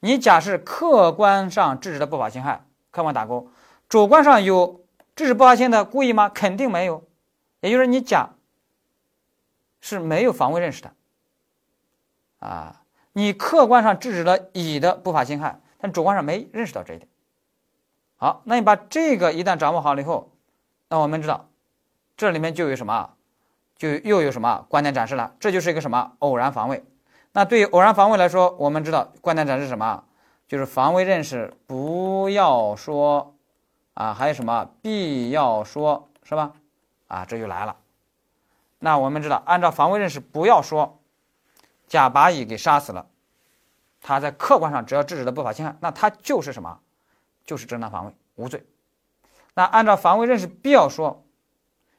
[0.00, 3.48] 你甲是客观上制止的不法侵害，客观打勾；
[3.88, 6.28] 主观上有制止不法侵害的故意吗？
[6.28, 7.04] 肯定没有。
[7.60, 8.30] 也就是你甲
[9.80, 10.92] 是没有防卫认识的，
[12.38, 17.08] 啊，你客观上制止了乙的不法侵害，但主观上没认识到这一点。
[18.16, 20.30] 好，那你把这个一旦掌握好了以后，
[20.88, 21.48] 那我们知道
[22.16, 23.10] 这里面就有什么，
[23.76, 25.34] 就又有什么观点展示了。
[25.38, 26.82] 这就是一个什么偶然防卫。
[27.32, 30.04] 那对于偶然防卫来说，我们知道观点展示什么，
[30.48, 33.34] 就是防卫认识不要说
[33.92, 36.52] 啊，还有什么必要说，是吧？
[37.08, 37.76] 啊，这就来了。
[38.78, 41.00] 那我们知道，按照防卫认识，不要说
[41.86, 43.06] 甲把乙给杀死了，
[44.00, 46.80] 他在客观上只要制止了不法侵害，那他就是什么？
[47.44, 48.66] 就是正当防卫，无罪。
[49.54, 51.24] 那按照防卫认识，必要说，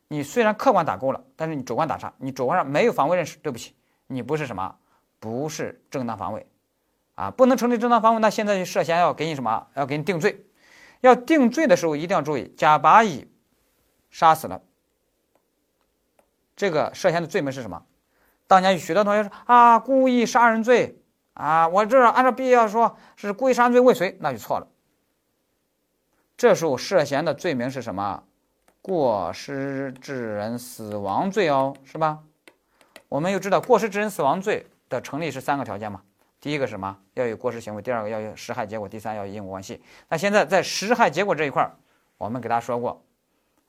[0.07, 3.75] 你虽然客观打勾了，但是你主观打叉，你主观上没有防卫认识，对不起，
[4.07, 4.75] 你不是什么？
[5.19, 6.45] 不是正当防卫，
[7.15, 8.19] 啊，不能成立正当防卫。
[8.19, 9.67] 那现在就涉嫌要给你什么？
[9.73, 10.45] 要给你定罪。
[11.01, 13.27] 要定罪的时候，一定要注意，甲把乙
[14.11, 14.61] 杀死了。
[16.57, 17.81] 这个涉嫌的罪名是什么？
[18.47, 20.99] 当年有许多同学说啊，故意杀人罪
[21.33, 24.67] 啊，我这按照必要说是故意杀人罪未遂，那就错了。
[26.35, 28.23] 这时候涉嫌的罪名是什么？
[28.81, 32.19] 过失致人死亡罪哦，是吧？
[33.09, 36.01] 我们又知道过失致人死亡罪的成立是三个条件嘛？
[36.39, 36.97] 第一个什么？
[37.13, 39.83] 要有过失行为；第二个要有实害结果；第三要有因果关系。
[40.07, 41.75] 那现在在实害结果这一块儿，
[42.17, 43.03] 我们给大家说过。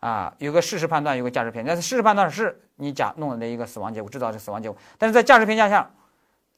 [0.00, 1.68] 啊，有个事实判断，有个价值评价。
[1.68, 4.78] 但是事实判断是你甲弄的一个死亡结果，制造这死亡结果。
[4.96, 5.90] 但是在价值评价下，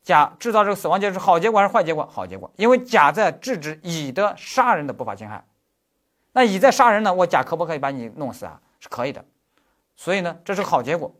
[0.02, 2.06] 甲制造这个死亡结果是好结果还是坏结果？
[2.06, 5.42] 好结果，因为甲在制止乙的杀人的不法侵害。
[6.32, 8.60] 那乙在杀人呢，我甲可不可以把你弄死啊？
[8.78, 9.24] 是可以的。
[9.96, 11.14] 所以呢，这是好结果，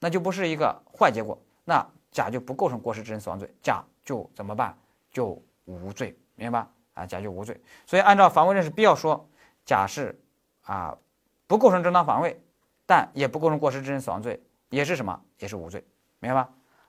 [0.00, 1.36] 那就不是一个坏结果。
[1.64, 4.76] 那甲就不构成过失致人死亡罪，甲就怎么办？
[5.10, 6.68] 就无罪，明白吧？
[6.94, 7.60] 啊，甲就无罪。
[7.84, 9.28] 所以按照防卫认识必要说，
[9.64, 10.16] 甲是
[10.62, 10.96] 啊。
[11.46, 12.40] 不构成正当防卫，
[12.86, 15.20] 但也不构成过失致人死亡罪，也是什么？
[15.38, 15.84] 也是无罪，
[16.20, 16.48] 明白吧？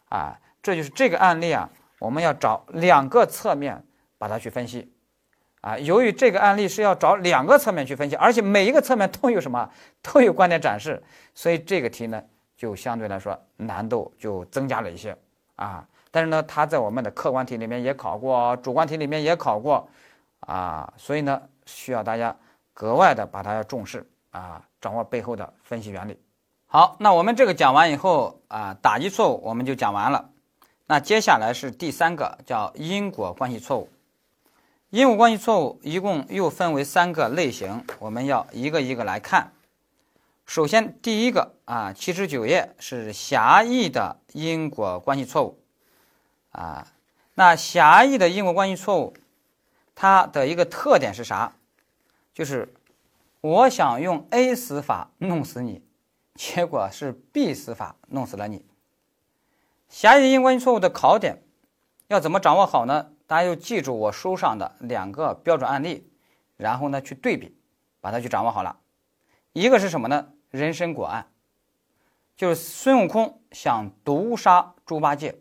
[0.09, 3.83] 啊，这就是这个案例啊，我们要找两个侧面
[4.17, 4.91] 把它去分析，
[5.61, 9.69] 啊，由于这个案例是要找两个侧面去分析，而且每一个侧面都有什么？
[10.01, 11.01] 都有观点展示，
[11.33, 12.23] 所以这个题呢，
[12.55, 15.17] 就相对来说难度就增加了一些
[15.55, 15.85] 啊。
[16.11, 19.85] 但是呢，它在我们的客观题里面也考过，主观题里面也考过，
[20.41, 22.33] 啊，所以呢，需要大家
[22.73, 24.07] 格外的把它要重视。
[24.35, 26.19] 啊，掌握背后的分析原理。
[26.65, 30.29] 好，那我们这个讲完以后啊，打击错误我们就讲完了。
[30.87, 33.89] 那接下来是第三个，叫因果关系错误。
[34.89, 39.53] 因果关系错误一共又分为三个类型，我们要一个一个来看。
[40.45, 45.57] 首先，第一个啊，七十九页是狭义的因果关系错误。
[46.51, 46.85] 啊，
[47.35, 49.13] 那狭义的因果关系错误，
[49.95, 51.53] 它的一个特点是啥？
[52.33, 52.73] 就是。
[53.45, 55.83] 我想用 A 死法弄死你，
[56.33, 58.65] 结果是 B 死法弄死了你。
[59.87, 61.43] 狭义因果关系错误的考点
[62.07, 63.11] 要怎么掌握好呢？
[63.27, 66.09] 大家要记住我书上的两个标准案例，
[66.57, 67.55] 然后呢去对比，
[68.01, 68.79] 把它去掌握好了。
[69.53, 70.29] 一个是什么呢？
[70.49, 71.27] 人参果案，
[72.35, 75.35] 就是孙悟空想毒杀猪八戒，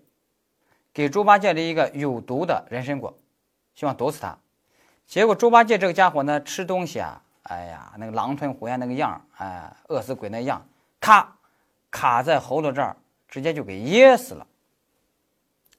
[0.92, 3.18] 给猪八戒的一个有毒的人参果，
[3.74, 4.38] 希望毒死他。
[5.06, 7.22] 结果猪八戒这个家伙呢，吃东西啊。
[7.44, 10.66] 哎呀，那个狼吞虎咽那个样儿，哎，饿死鬼那样，
[11.00, 11.36] 咔，
[11.90, 12.96] 卡在喉咙这儿，
[13.28, 14.46] 直接就给噎死了。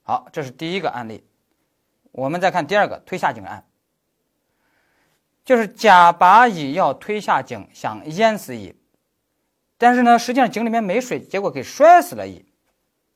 [0.02, 1.24] 好，这是第一个案例。
[2.12, 3.64] 我们再看第二个推下井案，
[5.44, 8.74] 就是甲把乙要推下井，想淹死乙，
[9.76, 12.46] 但是呢，实际上井里面没水，结果给摔死了乙。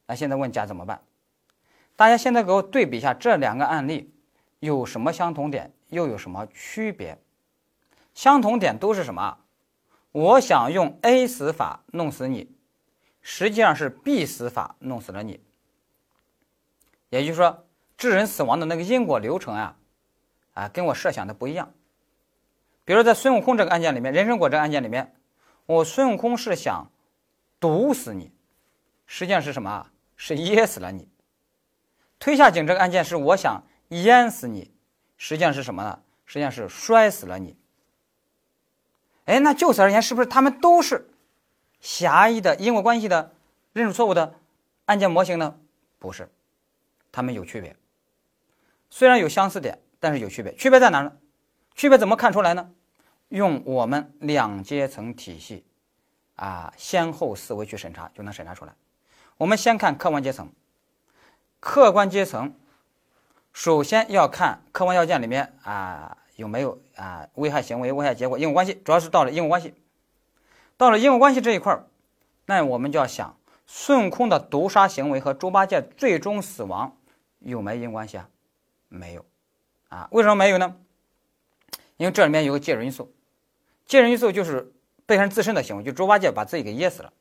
[0.06, 1.00] 那现在问甲怎么办？
[1.94, 4.12] 大家现在给我对比一下这两个案例
[4.58, 7.16] 有什么相同点，又有什么区别？
[8.20, 9.38] 相同点都是什么？
[10.12, 12.54] 我想用 A 死法弄死你，
[13.22, 15.40] 实际上是 B 死法弄死了你。
[17.08, 17.64] 也就是说，
[17.96, 19.78] 致人死亡的那个因果流程啊，
[20.52, 21.72] 啊，跟我设想的不一样。
[22.84, 25.16] 比如说在孙悟空这个案件里面，人参果这个案件里面，
[25.64, 26.90] 我孙悟空是想
[27.58, 28.34] 毒死你，
[29.06, 29.86] 实际上是什么？
[30.14, 31.08] 是噎死了你。
[32.18, 34.70] 推下井这个案件是我想淹死你，
[35.16, 36.02] 实际上是什么呢？
[36.26, 37.56] 实际上是摔死了你。
[39.30, 41.08] 哎，那就此而言，是不是他们都是
[41.80, 43.32] 狭义的因果关系的
[43.72, 44.34] 认识错误的
[44.86, 45.56] 案件模型呢？
[46.00, 46.28] 不是，
[47.12, 47.76] 他们有区别。
[48.90, 50.52] 虽然有相似点，但是有区别。
[50.56, 51.12] 区别在哪呢？
[51.76, 52.72] 区别怎么看出来呢？
[53.28, 55.64] 用我们两阶层体系
[56.34, 58.74] 啊，先后思维去审查，就能审查出来。
[59.36, 60.50] 我们先看客观阶层，
[61.60, 62.52] 客观阶层
[63.52, 66.16] 首先要看客观要件里面啊。
[66.40, 67.28] 有没有啊？
[67.34, 69.74] 危害行为、危害结果因果关系，主要是到了因果关系。
[70.78, 71.84] 到了因果关系这一块儿，
[72.46, 76.96] 那我们就要想孙悟空的毒杀行为和猪八戒最终死亡
[77.40, 78.30] 有没有因果关系啊？
[78.88, 79.26] 没有
[79.90, 80.08] 啊？
[80.12, 80.76] 为什么没有呢？
[81.98, 83.12] 因为这里面有个介入因素，
[83.84, 84.72] 介入因素就是
[85.04, 87.12] 被害人自身的行为，就猪八戒把自己给噎死了。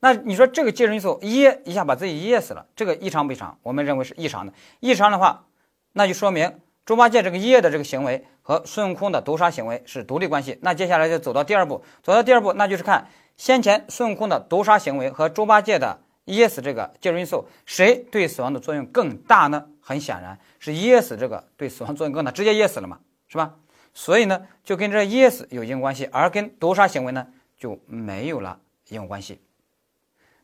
[0.00, 3.58] 那你说这个介入因素噎一下把自己噎死了，这个异常不异常？
[3.62, 4.52] 我们认为是异常的。
[4.80, 5.46] 异常的话，
[5.92, 6.60] 那就说明。
[6.84, 19.64] 猪八戒这个噎的这个行为和孙悟空的毒杀行为是独立关系，那接下来就走到第二步，走到第二步，那就是看先前孙悟空的毒杀行为和猪八戒的噎死这个介入因素，谁对死亡的作用更大呢？
[19.80, 23.54] 很显然是噎死这个对死亡作用更大，直接噎死了嘛，是吧？
[23.94, 27.26] 所以呢，就跟这噎死有因果关系，而跟毒杀行为呢
[27.56, 29.40] 就没有了因果关系。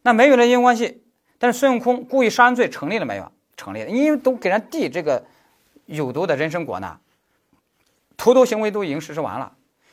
[0.00, 1.02] 那没有了因果关系，
[1.38, 3.30] 但是孙悟空故意杀人罪成立了没有？
[3.58, 5.22] 成立了，因为都给人递这个。
[5.86, 7.00] 有毒的人参果呢，
[8.20, 9.50] 投毒行为都已经实施完了，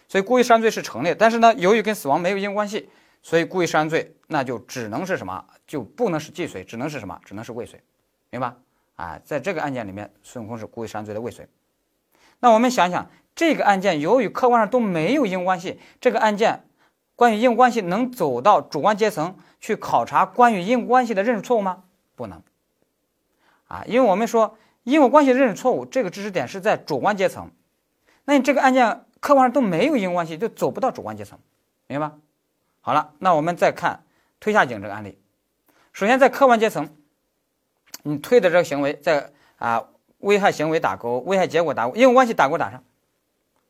[0.09, 1.15] 所以故意杀人罪是成立。
[1.17, 2.89] 但是呢，由于跟死亡没有因果关系，
[3.23, 5.45] 所以故意杀人罪那就只能是什么？
[5.65, 7.17] 就不能是既遂，只能是什么？
[7.23, 7.81] 只能是未遂，
[8.29, 8.53] 明白？
[8.97, 11.47] 啊，在这个案件里面，孙悟空是故意杀人罪的未遂。
[12.41, 16.67] 那我们想想，这个案件由于客观上都没有因果关系，这个案件
[17.15, 21.83] 关于因果关系能走到主观阶层去考察关于因果关系的认识错误吗？
[22.13, 22.43] 不能。
[23.69, 24.57] 啊，因为我们说。
[24.83, 27.51] 因果关系认识错误，这个知识点是在主观阶层，
[28.27, 31.39] 那你这个案件客观上都没有因果关系，就走不到主观阶层，
[31.87, 32.15] 明白吧？
[32.81, 34.03] 好了，那我们再看
[34.41, 35.17] 推下井这个案例。
[35.93, 36.89] 首先在客观阶层，
[38.03, 39.85] 你推的这个行为在啊
[40.17, 42.83] 危害行为打勾，危害结果打勾，因果关系打勾打上。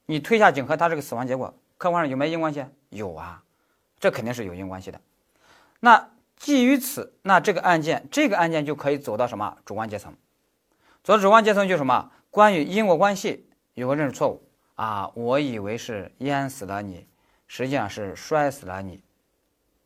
[0.08, 2.66] 你推下井和他这个死亡结果客观上有没有因果关系？
[2.90, 3.44] 有啊，
[4.00, 5.00] 这肯定是有因果关系的。
[5.82, 10.16] 那基于此，那这个案件这个案件就可以走到什么主观阶层？
[11.04, 12.12] 走到主观阶层就是什么？
[12.32, 14.47] 关于因果关系有个认识错误
[14.78, 15.12] 啊！
[15.14, 17.06] 我以为是淹死了你，
[17.46, 19.04] 实际上是摔死了你。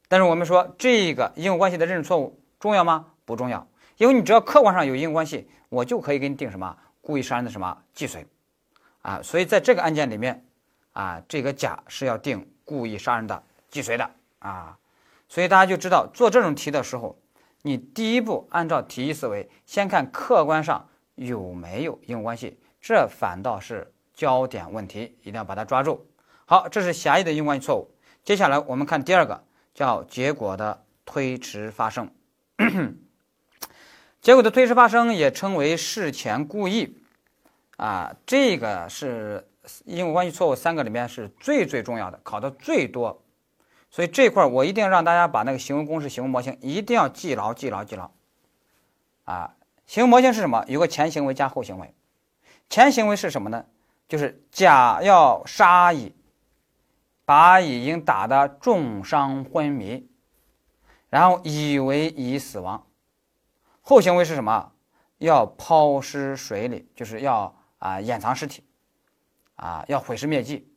[0.07, 3.07] 但是我们说这个因果关系的认识错误重要吗？
[3.25, 8.25] 不重要，因为你只要客观上有因果关系，我就可以给你定什么故意杀人的什么既遂
[9.01, 9.21] 啊！
[9.21, 10.45] 所以在这个案件里面
[10.93, 14.77] 啊，这个甲是要定故意杀人的既遂的啊！
[15.27, 17.17] 所以大家就知道做这种题的时候，
[17.63, 20.87] 你第一步按照题意思维，先看客观上。
[21.15, 22.57] 有没有因果关系？
[22.79, 26.05] 这反倒是焦点问题，一定要把它抓住。
[26.45, 27.89] 好，这是狭义的因果关系错误。
[28.23, 32.07] 接下来我们看第二个，叫结果的推迟发生。
[34.21, 37.01] 结果的推迟发生也称为事前故意
[37.77, 39.49] 啊，这个是
[39.85, 43.23] 因果关系错误三个里面是最最重要的，考的最多。
[43.89, 48.11] 所以这块我一定让大家把那个行为公式、行为模型一定要记牢、记牢、记牢
[49.23, 49.55] 啊。
[49.87, 50.63] 行为模型是什么？
[50.67, 51.91] 有个前行为加后行为。
[52.69, 53.65] 前行为是什么呢？
[54.11, 56.13] 就是甲要杀乙，
[57.23, 60.05] 把乙已经打得重伤昏迷，
[61.09, 62.85] 然后以为乙死亡。
[63.79, 64.73] 后行为是什么？
[65.19, 68.65] 要抛尸水里，就是要啊掩藏尸体，
[69.55, 70.69] 啊要毁尸灭迹，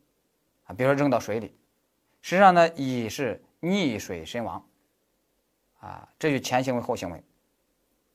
[0.66, 1.58] 啊比如说扔到水里。
[2.22, 4.64] 实际上呢，乙是溺水身亡，
[5.80, 7.20] 啊这就前行为后行为。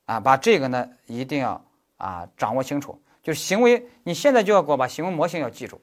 [0.06, 1.62] 啊，把这个呢一定要
[1.98, 5.82] 啊掌握清楚，就是行为，你现在就要给我把行为模型要记住，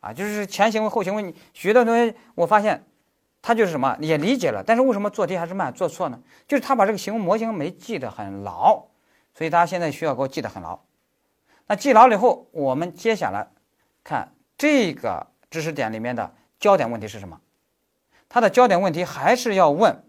[0.00, 1.22] 啊，就是前行为后行为。
[1.22, 2.84] 你学的同学，我发现
[3.42, 6.20] 他就是什么也理解了，但是为什么做题还是慢，做错呢？
[6.46, 8.86] 就是他把这个行为模型没记得很牢，
[9.34, 10.78] 所以大家现在需要给我记得很牢。
[11.66, 13.48] 那记牢了以后，我们接下来
[14.04, 17.40] 看这个知识点里面的焦点问题是什么？
[18.28, 20.04] 它的焦点问题还是要问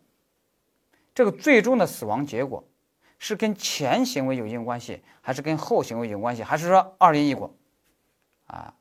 [1.14, 2.64] 这个最终的死亡结果
[3.20, 7.54] 是跟前行为有因果关系，还是跟后行为有关系，还是说二因一果？
[8.48, 8.74] 啊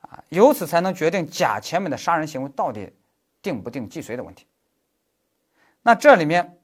[0.00, 2.92] 啊，由此才能决定甲前面的杀人行为到底。
[3.40, 4.46] 定不定既遂的问题，
[5.82, 6.58] 那这里面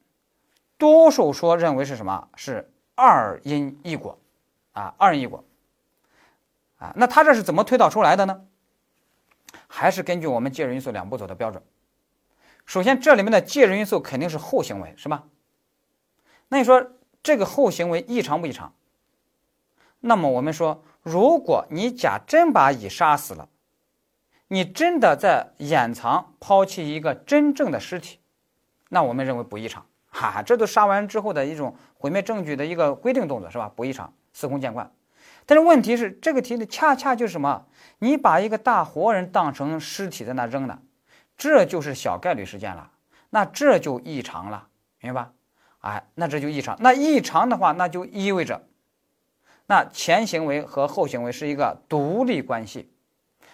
[0.77, 2.29] 多数说认为是什么？
[2.35, 4.18] 是二因一果，
[4.73, 5.44] 啊，二因一果，
[6.79, 8.44] 啊，那他这是怎么推导出来的呢？
[9.68, 11.62] 还是根据我们介入因素两步走的标准。
[12.66, 15.23] 首先，这里面的介入因素肯定是后行为，是吧？
[16.48, 18.72] 那你说这个后行为异常不异常？
[20.00, 23.48] 那么我们说，如果你甲真把乙杀死了。
[24.48, 28.18] 你真的在掩藏、抛弃一个真正的尸体，
[28.90, 33.72] 那我们认为不异常，哈，这都杀完之后的一种毁灭证据的一个规定动作，是吧？
[33.74, 34.88] 不异常，司空见惯。
[35.46, 37.66] 但是问题是，这个题呢，恰恰就是什么？
[37.98, 40.78] 你把一个大活人当成尸体在那扔呢，
[41.38, 42.90] 这就是小概率事件了，
[43.30, 44.68] 那这就异常了，
[45.00, 45.33] 明白吧？
[45.85, 46.77] 哎，那这就异常。
[46.81, 48.62] 那异常的话，那就意味着，
[49.66, 52.90] 那前行为和后行为是一个独立关系。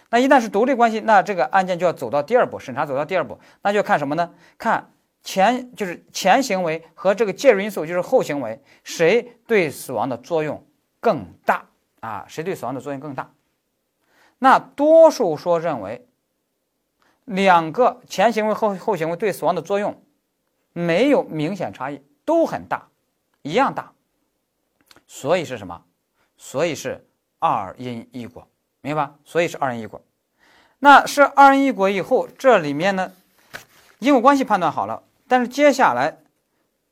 [0.09, 4.33] 那一旦是独立关系，那这个案件就要走到第二步审查，走到第二步，那就看什么呢？
[4.57, 4.89] 看
[5.23, 10.65] 前就是前行为和这个介入因素就是后行为，谁对死亡的作用
[11.01, 11.65] 更大
[11.99, 12.25] 啊？
[12.29, 13.29] 谁对死亡的作用更大？
[14.39, 16.07] 那多数说认为，
[17.25, 20.01] 两个前行为后后行为对死亡的作用
[20.73, 22.87] 没有明显差异，都很大，
[23.41, 23.93] 一样大。
[25.07, 25.83] 所以是什么？
[26.37, 27.07] 所以是
[27.39, 28.47] 二因一果。
[28.81, 29.15] 明白吧？
[29.23, 30.01] 所以是二因一果。
[30.79, 33.11] 那是二因一果以后，这里面呢，
[33.99, 36.17] 因果关系判断好了，但是接下来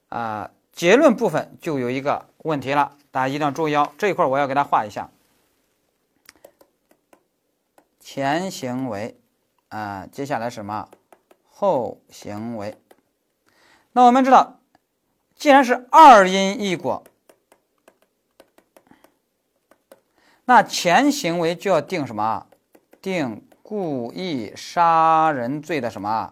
[0.09, 3.91] 啊，结论部分就有一个问题了，大家一定要注意哦。
[3.97, 5.09] 这一块我要给大家画一下，
[7.99, 9.19] 前行为
[9.69, 10.87] 啊，接下来什么
[11.49, 12.77] 后行为？
[13.93, 14.58] 那我们知道，
[15.39, 17.03] 既然是二因一果。
[20.43, 22.45] 那前行为就要定什么？
[23.01, 26.29] 定故意杀人罪的什么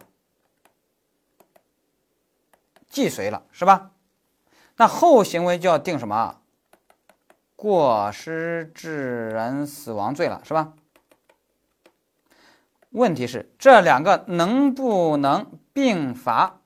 [2.90, 3.92] 既遂了，是吧？
[4.76, 6.42] 那后行为就要定什么？
[7.56, 10.74] 过失致人死亡罪了，是吧？
[12.90, 16.57] 问题是这两个能不能并罚？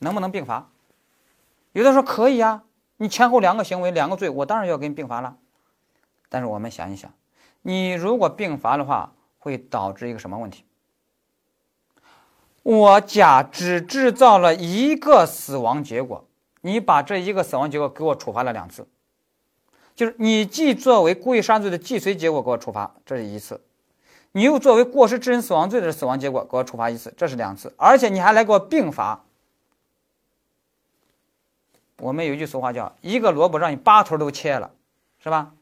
[0.00, 0.70] 能不能并罚？
[1.72, 2.64] 有的说可以啊。
[3.00, 5.36] 你前后两个行为，两个罪，我当然要给你并罚了。
[6.28, 7.12] 但是我们想一想，
[7.62, 10.64] 你如果并罚的话，会导致一个什么问题？
[12.64, 16.26] 我甲只制造了一个死亡结果，
[16.62, 18.88] 你把这一个死亡结果给我处罚了两次，
[19.94, 23.60] 就是你既作为故意杀罪的既遂结果给我处罚，这是一次；
[24.32, 29.24] 你又作为过失致人死亡罪的死亡结果给我处罚一次，这是两次，而且你还来给我并罚。
[31.98, 34.70] 我们有一句俗话叫“一个萝卜让你八头都切了”，
[35.22, 35.54] 是吧？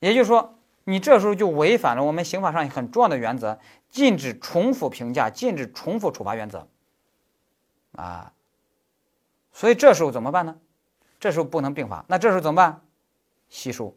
[0.00, 3.58] 也就是说，你这时候就违反了我们刑法上很重要的原则——
[3.90, 6.68] 禁止重复评价、禁止重复处罚原则。
[7.92, 8.32] 啊，
[9.52, 10.56] 所以这时候怎么办呢？
[11.18, 12.82] 这时候不能并罚，那这时候怎么办？
[13.48, 13.96] 吸收。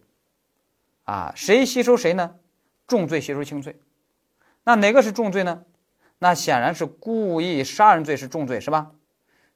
[1.04, 2.36] 啊，谁吸收谁呢？
[2.88, 3.80] 重罪吸收轻罪。
[4.64, 5.64] 那哪个是重罪呢？
[6.20, 8.92] 那显然是故意杀人罪是重罪，是吧？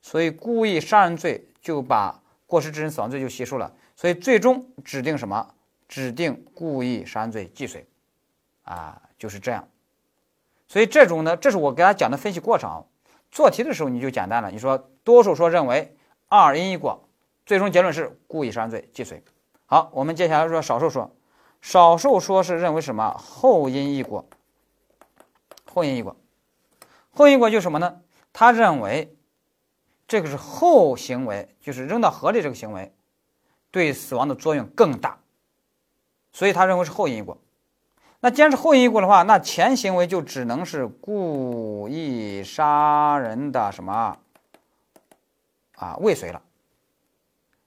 [0.01, 1.47] 所以故意杀人罪。
[1.65, 5.55] 就把过失致人死亡罪就吸收了，所以最终指定什么？
[5.87, 7.87] 指定故意杀人罪既遂，
[8.65, 9.67] 啊，就是这样。
[10.67, 12.85] 所以这种呢，这是我给大家讲的分析过程。
[13.31, 15.97] 做题的时候你就简单了，你说多数说认为
[16.27, 17.03] 二因一果，
[17.47, 19.23] 最终结论是故意杀人罪既遂。
[19.65, 21.15] 好，我们接下来说少数说，
[21.61, 23.17] 少数说是认为什么？
[23.17, 24.23] 后因一果，
[25.73, 26.15] 后因一果，
[27.09, 28.01] 后因一果就是什么呢？
[28.31, 29.14] 他认为。
[30.07, 32.93] 这个是后行为，就是扔到河里这个行为，
[33.71, 35.17] 对死亡的作用更大，
[36.31, 37.37] 所以他认为是后因果。
[38.19, 44.17] 那既然是后因果的话，那前行为就只能是故意杀人的什么
[45.75, 46.41] 啊未遂了。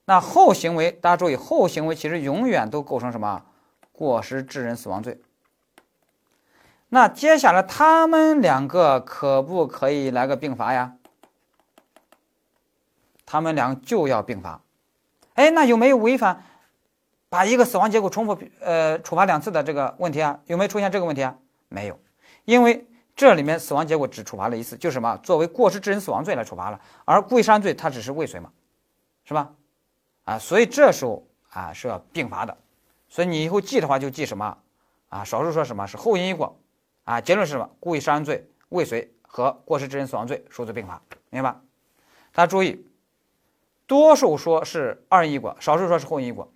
[0.04, 3.44] 那后行为，大家注意，后行为其实永远都构成什么
[3.92, 5.20] 过失致人死亡罪。
[6.88, 10.94] 那接下来他们两个可不可以来个并罚呀？
[13.30, 14.58] 他们俩就要并罚，
[15.34, 16.42] 哎，那有没有违反
[17.28, 20.40] 把一个死亡结果重复呃处罚两次的这个问题啊？
[20.46, 21.36] 有没有出现这个问题啊？
[21.68, 22.00] 没有，
[22.46, 25.14] 因为这里面死亡结果只处罚了一次，就是什么？
[25.18, 28.50] 作为过失致人死亡罪来处罚了，而故意杀人罪它只是未遂嘛，
[29.26, 29.52] 是吧？
[30.24, 32.56] 啊，所以这时候啊是要并罚的。
[33.10, 34.56] 所以你以后记的话就记什么？
[35.10, 36.58] 啊，少数说什么是后因因果，
[37.04, 37.68] 啊，结论是什么？
[37.78, 41.60] 故意杀人罪、未遂和过失致人死亡罪数罪并罚，明白吧？
[42.32, 42.86] 大家注意，
[43.88, 46.48] 多数说是二因一果，少数说是后因一果。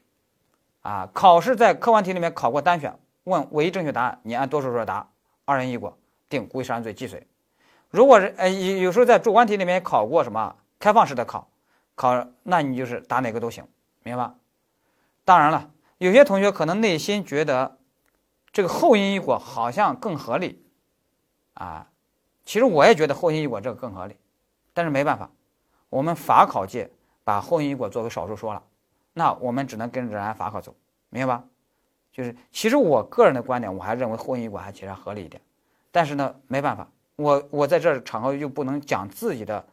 [0.83, 5.09] 啊，考试在客观题里面考过单选，问唯一正确答案，你按多数说答
[5.45, 7.27] 二因一果，定故意杀人罪既遂。
[7.91, 11.49] 如果是呃有有时候在主观题里面考过什么开放式的考，
[11.97, 13.67] 考那你就是答哪个都行，
[14.05, 14.35] 明白吧？
[15.25, 17.79] 当然了，有些同学可能内心觉得。
[18.55, 20.63] 这个后因一果好像更合理，
[21.55, 21.87] 啊，
[22.45, 24.15] 其实我也觉得后因因果这个更合理，
[24.75, 25.31] 但是没办法，
[25.89, 26.91] 我们法考界
[27.25, 28.63] 把后因因果作为少数说了，
[29.13, 30.75] 那我们只能跟着人家法考走，
[31.11, 31.45] 明白吧？
[32.13, 35.41] 就是其实我个人的观点，我还认为后因因果还其实合理一点，
[35.91, 39.65] 但是呢，没办法，我我在这场合又不能讲自己的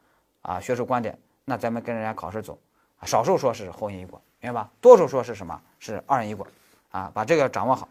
[0.42, 2.58] 啊学术观点，那咱们跟人家考试走，
[3.04, 4.70] 少数说是后因因果，明白吧？
[4.80, 5.60] 多数说是什么？
[5.80, 6.48] 是二因因果，
[6.92, 7.88] 啊，把这个掌握好。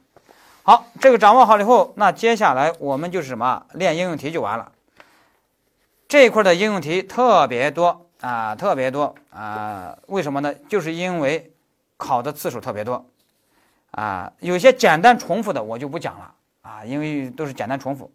[0.63, 4.71] 好，这个掌握好了以后，那接下来我们就是什么练应用题就完了。
[6.07, 10.53] 这一块的应用题特别多啊，特别多啊，为什么呢？
[10.69, 11.53] 就是因为
[11.97, 13.07] 考的次数特别多
[13.93, 18.11] 啊，有些简单重复的我就不讲了啊，因为都是简单重复。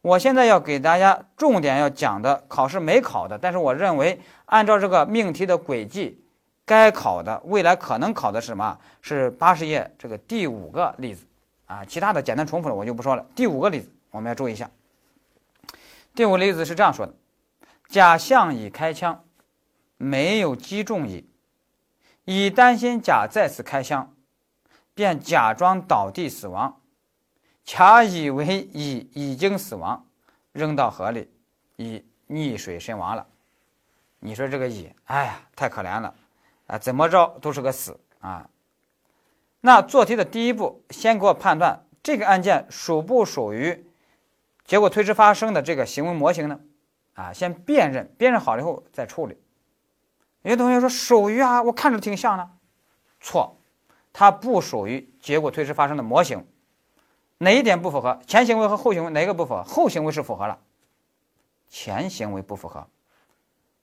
[0.00, 6.22] 我现在要给大家重点要讲的，考试没考的，但是我认为按照这个命题的轨迹，
[6.64, 8.78] 该考的未来可能考的是什么？
[9.02, 11.26] 是八十页这个第五个例子。
[11.66, 13.26] 啊，其他的简单重复的我就不说了。
[13.34, 14.70] 第五个例子，我们要注意一下。
[16.14, 17.12] 第五个例子是这样说的：
[17.88, 19.22] 甲向乙开枪，
[20.02, 21.28] 没有击中乙，
[22.24, 24.14] 乙担心甲再次开枪，
[24.94, 26.80] 便假装倒地死亡，
[27.64, 30.06] 甲以为乙已经死亡，
[30.52, 31.30] 扔到河里，
[31.76, 33.26] 乙溺水身亡了。
[34.20, 36.14] 你说这个乙，哎呀，太可怜了，
[36.66, 38.48] 啊，怎么着都是个死啊。
[39.60, 43.84] 那做题的第一步，先给我判断这个案件属不属于
[44.64, 46.58] 结果推迟发生的这个行为模型呢？
[47.12, 49.36] 啊，先辨认，辨认好了以后再处理。
[50.42, 52.50] 有同学说属于啊，我看着挺像的，
[53.20, 53.56] 错，
[54.12, 56.46] 它不属于结果推迟发生的模型。
[57.38, 58.20] 哪一点不符合？
[58.26, 59.62] 前行为和后行为哪个不符合？
[59.62, 60.58] 后行为是符合了，
[61.68, 62.86] 前行为不符合。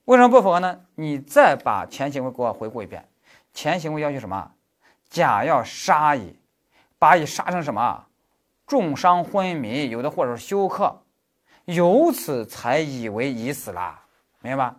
[0.06, 0.82] 为什么不符合呢？
[0.96, 3.08] 你再把前行为给我回顾一遍。
[3.54, 4.52] 前行为要求什么？
[5.10, 6.38] 甲要杀乙，
[7.00, 8.06] 把乙杀成什么？
[8.66, 11.02] 重伤昏迷，有的或者是休克，
[11.66, 14.00] 由此才以为乙死了，
[14.42, 14.76] 明白吧？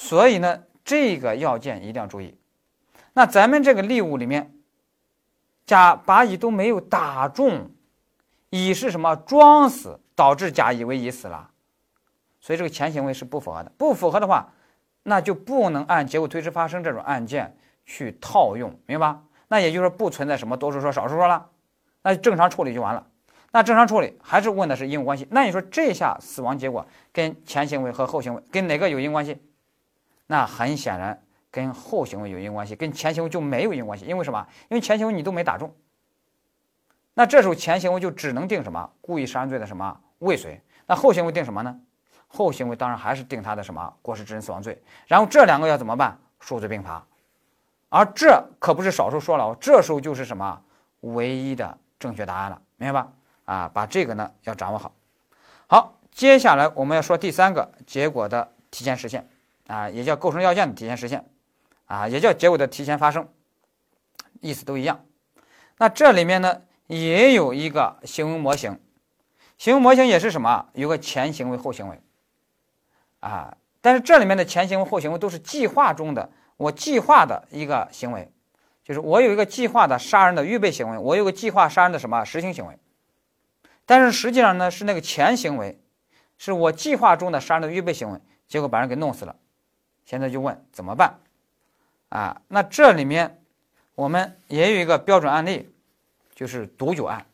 [0.00, 2.38] 所以呢，这个要件一定要注意。
[3.14, 4.54] 那咱们这个例物里面，
[5.66, 7.68] 甲把乙都没有打中，
[8.50, 9.16] 乙是什么？
[9.16, 11.50] 装死，导致甲以为乙死了，
[12.40, 13.72] 所以这个前行为是不符合的。
[13.76, 14.52] 不符合的话，
[15.02, 17.56] 那就不能按结果推迟发生这种案件。
[17.90, 19.22] 去套用，明白吧？
[19.48, 21.48] 那也就是说不存在什么多数说少数说了，
[22.02, 23.06] 那正常处理就完了。
[23.50, 25.26] 那正常处理还是问的是因果关系。
[25.30, 29.40] 那你说这下死亡结果跟前行为和后行为跟哪个有因果关系？
[30.28, 31.20] 那很显然
[31.50, 34.04] 跟后行为有因果关系，跟前行为就没有因果关系。
[34.04, 34.46] 因为什么？
[34.68, 35.74] 因为前行为你都没打中。
[37.14, 40.62] 那这时候前行为就只能定什么故意杀人罪的什么未遂。
[40.86, 41.80] 那后行为定什么呢？
[42.28, 44.80] 后行为当然还是定他的什么过失致人死亡罪。
[45.08, 46.16] 然后这两个要怎么办？
[46.38, 47.04] 数罪并罚。
[47.88, 50.62] 而这可不是少数说了，这时候就是什么
[51.00, 53.12] 唯一的正确答案了，明白吧？
[53.46, 54.92] 啊，把这个呢要掌握好。
[55.66, 59.26] 好，接下来我们要说第三个结果的提前实现，
[59.68, 61.24] 啊，也叫构成要件的提前实现，
[61.84, 63.28] 啊，也叫结果的提前发生，
[64.40, 65.04] 意思都一样。
[65.76, 68.80] 那这里面呢也有一个行为模型，
[69.58, 70.70] 行为模型也是什么？
[70.72, 72.00] 有个前行为后行为，
[73.20, 76.30] 啊，但是这里面的前行为后行为都是计划中的。
[76.56, 78.32] 我计划的一个行为，
[78.82, 82.78] 就是我有一个计划的杀人的预备行为，我有个计划杀人的什么实行行为，
[83.84, 85.78] 但是实际上呢是那个前行为，
[86.38, 89.36] 是我计划中的杀人的预备行为，结果把人给弄死了。
[90.08, 91.18] 现在就问怎么办？
[92.08, 93.42] 啊，那这里面
[93.94, 95.70] 我们也有一个标准案例，
[96.34, 97.26] 就是毒酒案，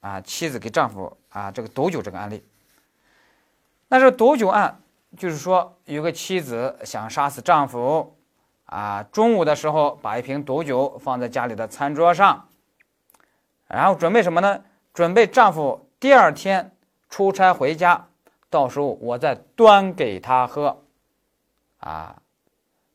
[0.00, 2.44] 啊，妻子给丈夫啊这个毒酒这个案例。
[3.88, 4.80] 那这毒酒案
[5.16, 8.16] 就是说有个妻子想杀死丈夫。
[8.66, 12.46] 啊，中午的时候把一瓶毒酒放在家里的餐桌上，
[13.66, 14.62] 然后准备什么呢？
[14.94, 16.70] 准备丈夫第二天
[17.08, 18.06] 出差回家，
[18.48, 20.84] 到时候我再端给他喝。
[21.80, 22.22] 啊，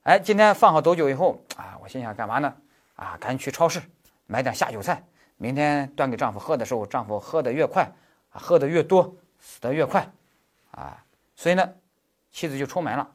[0.03, 2.53] 哎，今天放好毒酒以后啊，我心想干嘛呢？
[2.95, 3.81] 啊，赶紧去超市
[4.27, 5.03] 买点下酒菜，
[5.37, 7.91] 明天端给丈夫喝的时候，丈夫喝的越快，
[8.29, 10.11] 喝的越多，死的越快，
[10.71, 11.03] 啊，
[11.35, 11.73] 所以呢，
[12.31, 13.11] 妻子就出门了。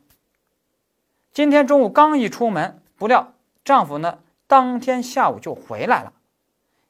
[1.33, 3.33] 今天中午刚一出门，不料
[3.65, 6.13] 丈夫呢，当天下午就回来了。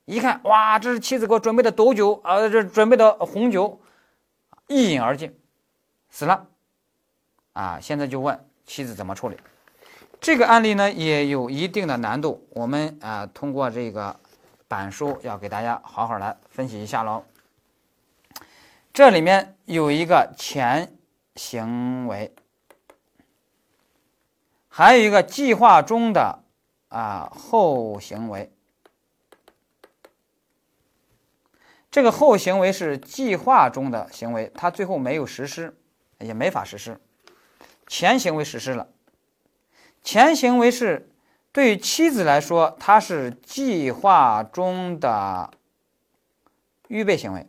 [0.06, 3.80] 一看，哇，这是妻子给我准备的斗酒啊，这准备的红酒，
[4.66, 5.38] 一饮而尽，
[6.08, 6.46] 死了。
[7.52, 9.36] 啊，现在就问妻子怎么处理？
[10.20, 12.46] 这个案例呢，也有一定的难度。
[12.50, 14.14] 我们啊，通过这个
[14.68, 17.24] 板书要给大家好好来分析一下喽。
[18.92, 20.96] 这里面有一个前
[21.34, 22.32] 行为。
[24.68, 26.38] 还有一个计划中的
[26.90, 28.52] 啊后行为，
[31.90, 35.76] 这个后行为是计划中的行为，它最后没有实施，
[36.20, 37.00] 也没法实施。
[37.90, 38.88] 前行为实施了，
[40.00, 41.10] 前行为是
[41.50, 45.50] 对于妻子来说，它是计划中的
[46.86, 47.48] 预备行为，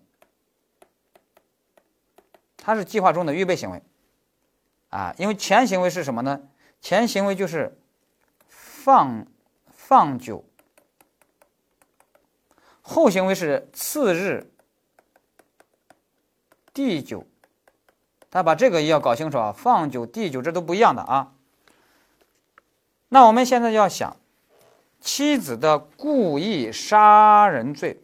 [2.57, 3.83] 它是计划中的预备行为
[4.89, 6.41] 啊，因为前行为是什么呢？
[6.81, 7.77] 前行为就是
[8.47, 9.27] 放
[9.71, 10.43] 放酒，
[12.81, 14.51] 后行为是次日
[16.73, 17.27] 递酒。
[18.31, 21.33] 他把这个也要搞清楚啊，放酒递酒这都不一样的啊。
[23.09, 24.15] 那我们现在要想，
[25.01, 28.01] 妻子的故意杀人罪，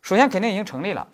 [0.00, 1.06] 首先肯定已经成立了，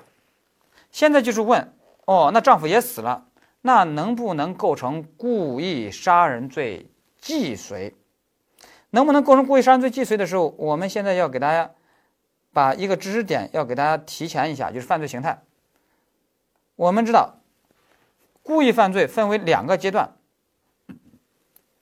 [0.91, 1.75] 现在就是问。
[2.07, 3.27] 哦，那丈夫也死了，
[3.61, 6.91] 那能不能构成故意杀人罪
[7.21, 7.95] 既遂？
[8.89, 11.71] 能不能构成故意杀人罪既遂的时候，我们现在要给大家
[12.59, 15.45] 把一个知识点要给大家提前一下，就是犯罪形态。
[16.75, 17.37] 我们知道，
[18.43, 20.17] 故意犯罪分为两个阶段，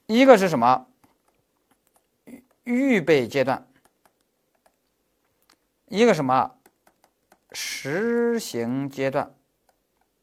[0.05, 0.85] 一个是什么？
[2.63, 3.67] 预备阶段，
[5.87, 6.53] 一个什么？
[7.51, 9.33] 实行阶段。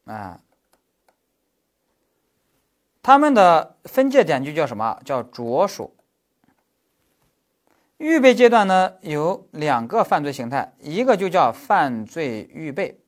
[0.04, 0.40] 啊，
[3.02, 5.02] 他们的分界点就叫什么？
[5.04, 5.96] 叫着手。
[7.98, 13.00] 预备阶段呢有两个犯罪形态，一个就叫犯罪预备。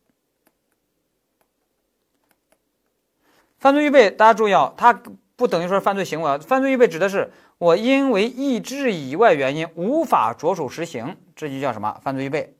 [3.58, 4.92] 犯罪预备，大家注意啊，它
[5.34, 6.38] 不等于说犯罪行为啊。
[6.38, 11.98] 犯罪预备指的是我因为意志以外原因无法着手实行，这就叫什么？
[12.02, 12.54] 犯罪预备。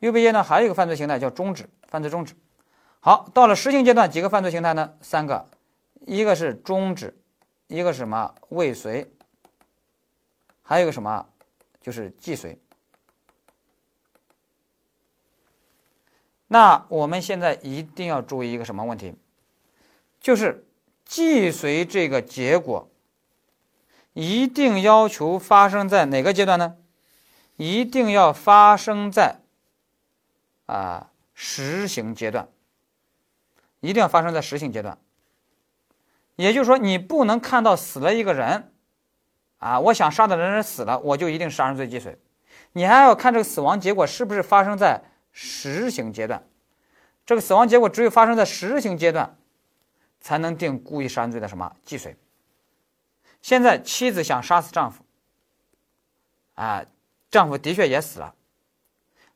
[0.00, 2.34] 预备阶段还有一个犯罪形态叫终止，犯罪终止。
[3.00, 4.94] 好，到了实行阶段，几个犯罪形态呢？
[5.00, 5.46] 三个，
[6.06, 7.16] 一个是终止，
[7.66, 9.10] 一个是什么未遂，
[10.64, 11.28] 还有个什么，
[11.80, 12.58] 就是既遂。
[16.48, 19.14] 那我们现在一定要注意一个什么问题？
[20.20, 20.66] 就是
[21.04, 22.90] 既遂这个结果，
[24.14, 26.76] 一定要求发生在哪个阶段呢？
[27.56, 29.40] 一定要发生在
[30.66, 32.48] 啊实行阶段。
[33.80, 34.96] 一定要发生在实行阶段，
[36.36, 38.72] 也就是说，你不能看到死了一个人，
[39.64, 42.18] 啊，我想杀的人死了，我就一定杀人罪既遂。
[42.72, 45.02] 你还要看这个死亡结果是不是发生在
[45.32, 46.46] 实行阶段。
[47.24, 49.38] 这个死亡结果只有发生在实行阶段，
[50.20, 52.14] 才能定故意杀人罪的什么既遂。
[53.40, 55.02] 现在妻子想杀死丈夫，
[56.56, 56.84] 啊，
[57.30, 58.34] 丈夫的确也死了，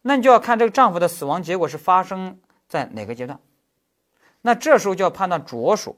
[0.03, 3.41] 那你就要看这个丈夫的死亡结果是发生在哪个阶段。
[4.43, 5.97] 那这时候就要判断着手。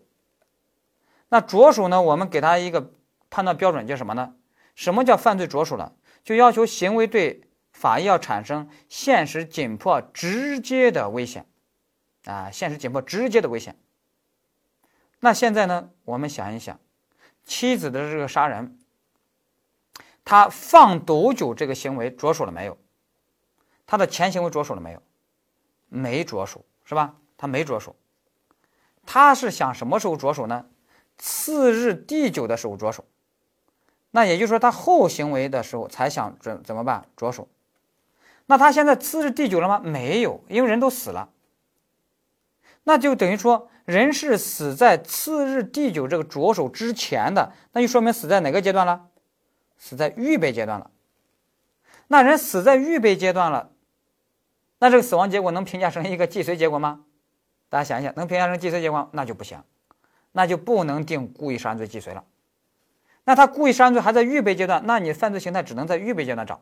[1.30, 2.00] 那着手呢？
[2.00, 2.92] 我们给他一个
[3.30, 4.34] 判断标准叫什么呢？
[4.74, 5.94] 什么叫犯罪着手了？
[6.24, 11.46] 就要求行为对法益要产生现实紧迫直接的危险，
[12.24, 13.78] 啊，现实紧迫直接的危险。
[15.20, 15.90] 那现在呢？
[16.04, 16.78] 我们想一想，
[17.44, 18.78] 妻子的这个杀人，
[20.24, 22.76] 他放毒酒这个行为着手了没有？
[23.86, 25.02] 他的前行为着手了没有？
[25.88, 27.16] 没着手，是吧？
[27.36, 27.96] 他没着手。
[29.04, 30.66] 他是想什么时候着手呢？
[31.18, 33.04] 次日第九的时候着手，
[34.12, 37.48] 那也就是说他后行为的时候才想怎怎么办着手？
[38.46, 39.78] 那他现在次日第九了吗？
[39.78, 41.28] 没有，因为人都死了。
[42.84, 49.06] 那就等于说人是死在次日第九这个着手之前的，那就说明死在哪个阶段了？
[49.78, 50.90] 死在预备阶段了。
[52.08, 53.70] 那人死在预备阶段了，
[54.80, 57.04] 那这个死亡结果能评价成一个既遂结果吗？
[57.68, 59.62] 大家想一想，能评价成既遂结果，那就不行，
[60.32, 62.24] 那就不能定故意杀人罪既遂了。
[63.30, 66.60] 那他故意杀人罪还在预备阶段，那你犯罪形态只能在预备阶段找。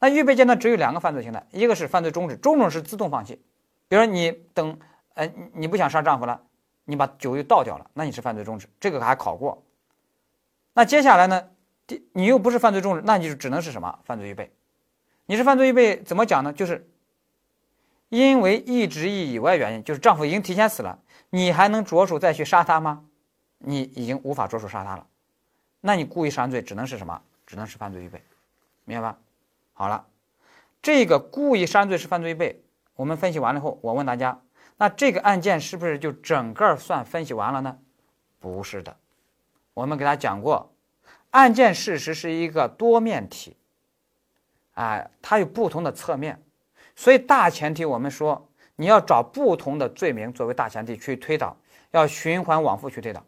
[0.00, 3.40] 那预备阶段只有两个犯罪形态，一个是犯罪终止，终止是自动放弃。
[3.86, 4.76] 比如说你等，
[5.14, 6.40] 哎，你不想杀丈夫了，
[6.84, 9.62] 你把酒又倒掉了，那你是犯罪终止，这个还考过。
[10.72, 11.48] 那接下来呢，
[11.86, 14.52] 第你又不是犯罪中止，那你就只能是什么犯罪预备？
[15.26, 16.52] 你是犯罪预备怎么讲呢？
[16.52, 16.90] 就是
[18.08, 20.98] 因为意志意以外原因，就是丈夫已经提前死了，
[21.30, 23.04] 你还能着手再去杀他吗？
[23.58, 25.06] 你已经无法着手杀他了，
[25.82, 27.20] 那你故意杀人罪只能是什么？
[27.44, 28.22] 只能是犯罪预备，
[28.84, 29.18] 明白吧？
[29.74, 30.06] 好了，
[30.80, 32.64] 这个故意杀人罪是犯罪预备。
[32.94, 34.40] 我们分析完了后，我问大家，
[34.76, 37.78] 那这个案件是不是就整个算分析完了呢？
[38.38, 38.96] 不是的，
[39.74, 40.72] 我们给大家讲过，
[41.30, 43.56] 案件事实是一个多面体，
[44.74, 46.40] 哎，它有不同的侧面，
[46.94, 51.56] 所以大前提我们说你要找不同的罪名作为大前提去推导，
[51.90, 53.24] 要循环往复去推导。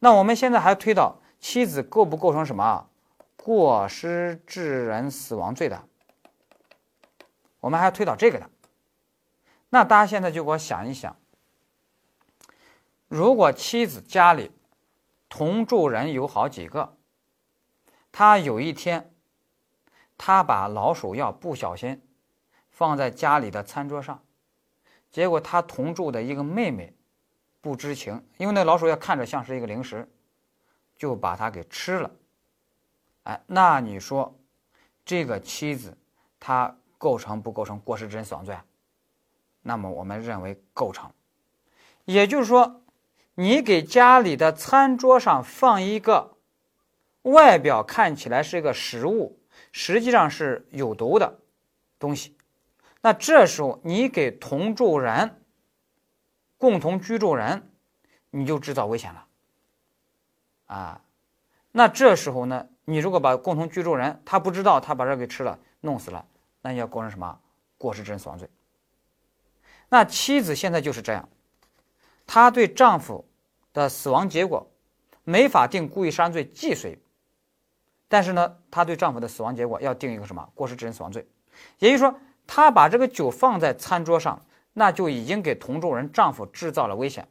[0.00, 2.88] 那我们现在还推导妻子构不构成什么
[3.36, 5.86] 过失致人死亡罪的？
[7.60, 8.50] 我们还要推导这个的。
[9.68, 11.14] 那大家现在就给我想一想，
[13.08, 14.52] 如果妻子家里
[15.28, 16.96] 同住人有好几个，
[18.10, 19.12] 他有一天，
[20.16, 22.00] 他把老鼠药不小心
[22.70, 24.24] 放在家里的餐桌上，
[25.10, 26.96] 结果他同住的一个妹妹
[27.60, 30.10] 不知情，因为那老鼠药看着像是一个零食，
[31.04, 32.10] 就把它给吃了。
[33.24, 34.34] 哎，那你说
[35.04, 35.94] 这个妻子
[36.40, 38.64] 她构成不构成过失致人死亡罪啊？
[39.60, 41.12] 那么我们认为构成，
[42.06, 42.80] 也就是说，
[43.34, 46.38] 你给家里的餐桌上放一个
[47.20, 49.38] 外表看起来是一个食物，
[49.72, 51.38] 实际上是有毒的
[51.98, 52.34] 东西，
[53.02, 55.42] 那这时候你给同住人、
[56.56, 57.70] 共同居住人，
[58.30, 59.23] 你就制造危险了
[60.76, 61.00] 啊。
[61.72, 66.24] 那这时候呢，你如果把共同居住人他不知道，他把这给吃了，弄死了，
[66.62, 67.38] 那要构成什么
[67.78, 68.48] 过失致人死亡罪？
[69.88, 71.28] 那妻子现在就是这样，
[72.26, 73.24] 她对丈夫
[73.72, 74.70] 的死亡结果
[75.24, 76.98] 没法定故意杀人罪既遂，
[78.08, 81.26] 但是呢，她对丈夫的死亡结果要定一个什么过失致人死亡罪，
[81.78, 82.14] 也就是说，
[82.46, 84.40] 她把这个酒放在餐桌上，
[84.72, 87.28] 那就已经给同住人丈夫制造了危险。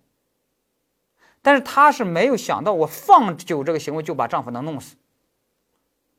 [1.43, 4.95] 但是她是没有想到，我放酒这个行为就把丈夫能弄死，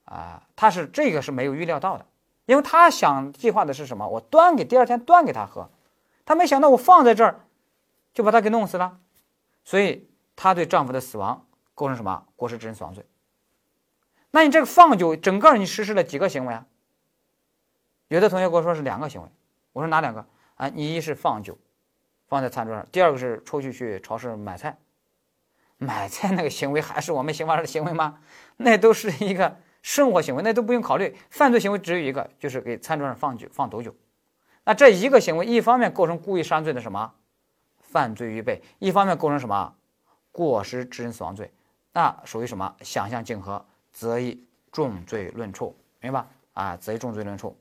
[0.04, 2.06] 啊，她是这个是没有预料到的，
[2.46, 4.06] 因为她想计划的是什么？
[4.06, 5.68] 我端给第二天端给他喝。
[6.24, 7.40] 她没想到我放在这儿，
[8.12, 8.98] 就把她给弄死了，
[9.64, 11.44] 所以她对丈夫的死亡
[11.74, 13.04] 构成什么过失致人死亡罪？
[14.30, 16.66] 那你这个放酒，整个你实施了几个行为啊？
[18.08, 19.28] 有的同学跟我说是两个行为，
[19.72, 20.26] 我说哪两个？
[20.56, 21.56] 啊，你一是放酒，
[22.28, 24.76] 放在餐桌上；第二个是出去去超市买菜，
[25.78, 28.18] 买菜那个行为还是我们刑法上的行为吗？
[28.58, 31.14] 那都是一个生活行为，那都不用考虑。
[31.30, 33.94] 犯罪行为只有一个，就是给餐桌上放酒，放毒酒。
[34.64, 37.12] 那这一个行为，一方面构成故意杀人罪的什么
[37.80, 39.74] 犯罪预备，一方面构成什么
[40.32, 41.52] 过失致人死亡罪，
[41.92, 46.24] 那属于什么想象竞合，则以重罪论处，明白？
[46.54, 47.54] 啊，则以重罪论处。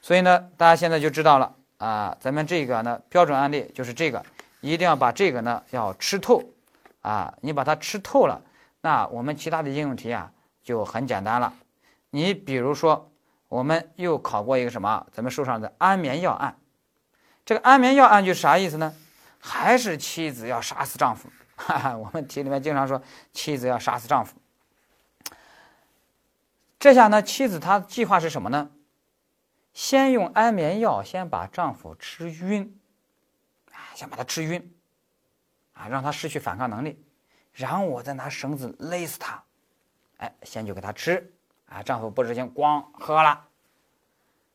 [0.00, 4.24] 所以呢，大家现在就知道了啊，咱们这个呢标准案例就是这个，
[4.60, 6.42] 一定要把这个呢要吃透
[7.02, 8.42] 啊，你把它吃透了，
[8.80, 10.32] 那我们其他的应用题啊
[10.62, 11.52] 就很简单了。
[12.10, 13.08] 你比如说。
[13.52, 15.06] 我们又考过一个什么？
[15.12, 16.56] 咱们书上的安眠药案，
[17.44, 18.94] 这个安眠药案就是啥意思呢？
[19.38, 21.28] 还是妻子要杀死丈夫？
[21.56, 24.34] 哈哈，我们题里面经常说妻子要杀死丈夫。
[26.78, 28.70] 这下呢，妻子她计划是什么呢？
[29.74, 32.80] 先用安眠药先把丈夫吃晕，
[33.70, 34.72] 啊，先把他吃晕，
[35.82, 37.04] 啊，让他失去反抗能力，
[37.52, 39.42] 然后我再拿绳子勒死他，
[40.18, 41.34] 哎，先就给他吃。
[41.66, 43.48] 啊，丈夫不知情，光喝了，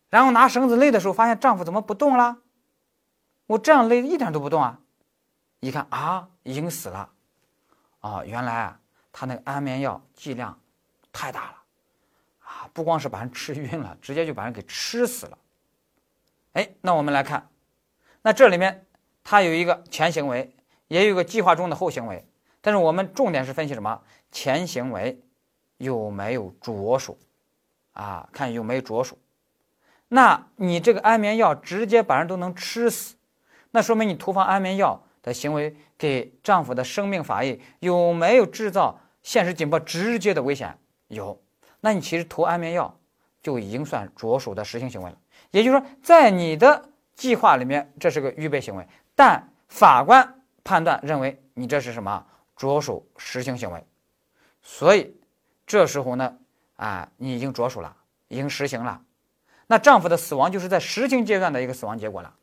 [0.09, 2.37] 然后拿绳子勒的时候，发现丈夫怎么不动了？
[3.47, 4.79] 我这样勒一点都不动啊！
[5.59, 7.09] 一看啊，已经死了。
[8.01, 8.79] 啊，原来啊，
[9.11, 10.59] 他那个安眠药剂量
[11.11, 11.57] 太大了，
[12.39, 15.37] 啊，不光是把人吃晕了，直接就把人给吃死了。
[16.53, 17.49] 哎，那我们来看，
[18.21, 18.85] 那这里面
[19.23, 20.55] 他有一个前行为，
[20.87, 22.25] 也有个计划中的后行为，
[22.61, 24.01] 但是我们重点是分析什么？
[24.31, 25.21] 前行为。
[25.79, 27.15] 有没有着手？
[27.93, 29.15] 啊，看有没有着手。
[30.07, 33.15] 那你这个安眠药直接把人都能吃死，
[33.69, 40.75] 那说明你投放安眠药的行为给丈夫的生命法益有没有制造现实紧迫直接的危险？
[41.09, 41.39] 有。
[41.81, 42.97] 那你其实投安眠药
[43.43, 45.17] 就已经算着手的实行行为了。
[45.51, 50.36] 也就是说，在你的计划里面，这是个预备行为，但法官
[50.67, 52.25] 判断认为你这是什么
[52.57, 53.81] 着手实行行为，
[54.61, 55.15] 所以。
[55.69, 56.37] 这时候呢，
[56.77, 57.93] 啊，你已经着手了，
[58.29, 59.01] 已经实行了，
[59.67, 62.33] 那丈夫的死亡就是在实行阶段的一个死亡结果了。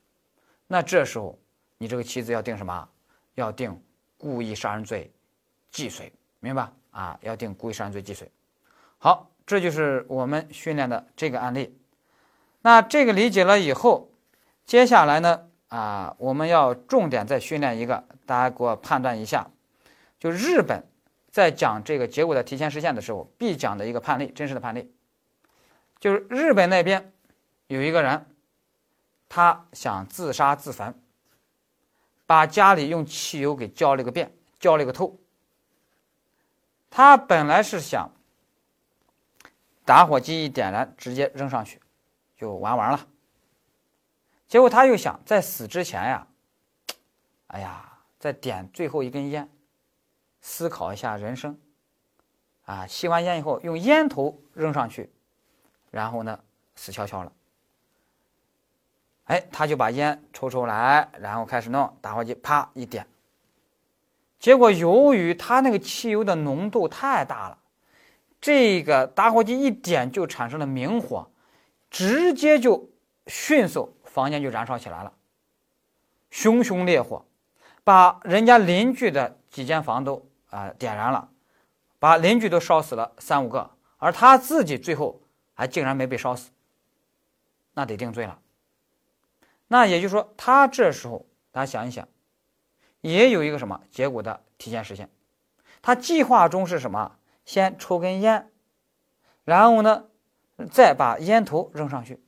[0.67, 1.39] 那这时候，
[1.79, 2.87] 你这个妻子要定什么？
[3.35, 3.83] 要定
[4.19, 5.11] 故意杀人罪
[5.71, 7.19] 既遂，明白啊？
[7.23, 8.31] 要定故意杀人罪既遂。
[8.99, 11.75] 好，这就是我们训练的这个案例。
[12.61, 14.11] 那这个理解了以后，
[14.67, 19.51] 接下来呢，啊，我们要重点再训练一个，大家给我判断一下，
[20.21, 20.87] 就日本
[21.33, 24.95] 在讲这个结果的提前实现的时候，必讲的一个判例，真实的判例，
[25.99, 27.13] 就是日本那边
[27.67, 28.25] 有一个人，
[29.29, 30.95] 他想自杀自焚，
[32.25, 35.19] 把家里用汽油给浇了个遍，浇了个透。
[36.89, 38.13] 他本来是想
[39.85, 41.81] 打火机一点燃，直接扔上去。
[42.37, 43.01] 就玩完了。
[44.55, 46.29] 结果他又想在死之前呀，
[47.49, 49.51] 哎呀，再点最后一根烟，
[50.41, 51.59] 思考一下人生。
[52.65, 55.11] 啊，吸完烟以后用烟头扔上去，
[55.91, 56.39] 然后呢
[56.77, 57.33] 死翘翘了。
[59.25, 63.05] 哎，他就把烟抽出来，然后开始弄打火机，啪一点。
[64.39, 67.59] 结果由于他那个汽油的浓度太大了，
[68.41, 71.29] 这个打火机一点就产生了明火。
[71.91, 72.89] 直接就
[73.27, 75.13] 迅速房间就燃烧起来了，
[76.31, 77.25] 熊熊烈火，
[77.83, 81.29] 把人家邻居的几间房都啊点燃了，
[81.99, 85.21] 把邻居都烧死了三五个，而他自己最后
[85.53, 86.53] 还竟然没被烧死，
[87.73, 88.39] 那得定罪了。
[89.67, 92.07] 那也就是说，他这时候大家想一想，
[93.01, 95.11] 也有一个什么结果的提前实现，
[95.83, 97.17] 他计划中是什么？
[97.45, 98.49] 先抽根烟，
[99.45, 100.05] 然后呢？
[100.71, 102.23] 再把烟头扔上去，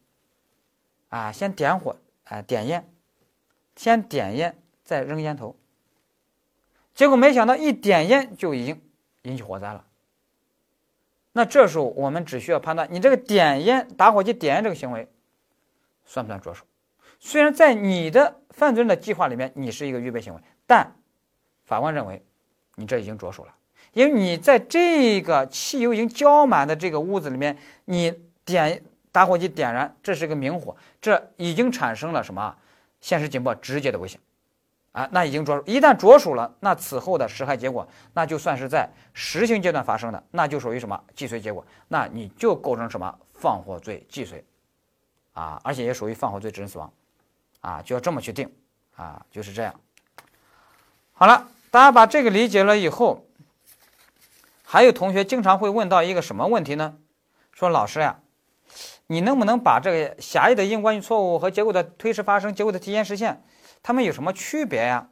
[1.09, 2.89] 啊，先点火，啊，点烟，
[3.75, 5.57] 先点烟，再扔烟头。
[6.95, 8.81] 结果没想到一点烟就已经
[9.23, 9.85] 引起火灾了。
[11.33, 15.07] 那这时候我们只需要判断，你这个点烟打火机点烟这个行为
[16.05, 16.65] 算不算着手？
[17.21, 20.95] 虽然在你的犯罪人的计划里面，你是一个预备行为，但
[21.65, 22.25] 法官认为
[22.77, 23.55] 你这已经着手了。
[23.93, 28.13] 因为你在这个汽油已经浇满的这个屋子里面，你
[28.45, 30.77] 点打火机点燃，这是个明火，
[31.07, 32.57] 这已经产生了什么？
[33.01, 34.19] 现实警报直接的危险，
[34.91, 41.01] 啊，那已经着，一旦着手了，那此后的实害结果，那就算是在实行阶段发生的，那就属于什么？
[41.15, 43.17] 既遂结果，那你就构成什么？
[43.35, 44.45] 放火罪既遂，
[45.33, 46.93] 啊，而且也属于放火罪致人死亡，
[47.61, 48.53] 啊，就要这么去定，
[48.97, 49.73] 啊，就是这样。
[51.13, 53.23] 好了，大家把这个理解了以后。
[54.69, 56.97] 还有同学经常会问到一个什么问题呢？
[57.53, 58.19] 说老师呀，
[59.09, 63.45] 你能不能把这个狭义的因果关系错误和结果的推迟发生、结果的提前实现，
[63.83, 65.09] 它们有什么区别呀？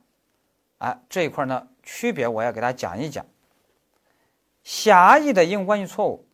[0.78, 3.24] 哎，这一块呢，区别我要给大家讲一讲。
[4.62, 6.26] 狭义的因果关系错误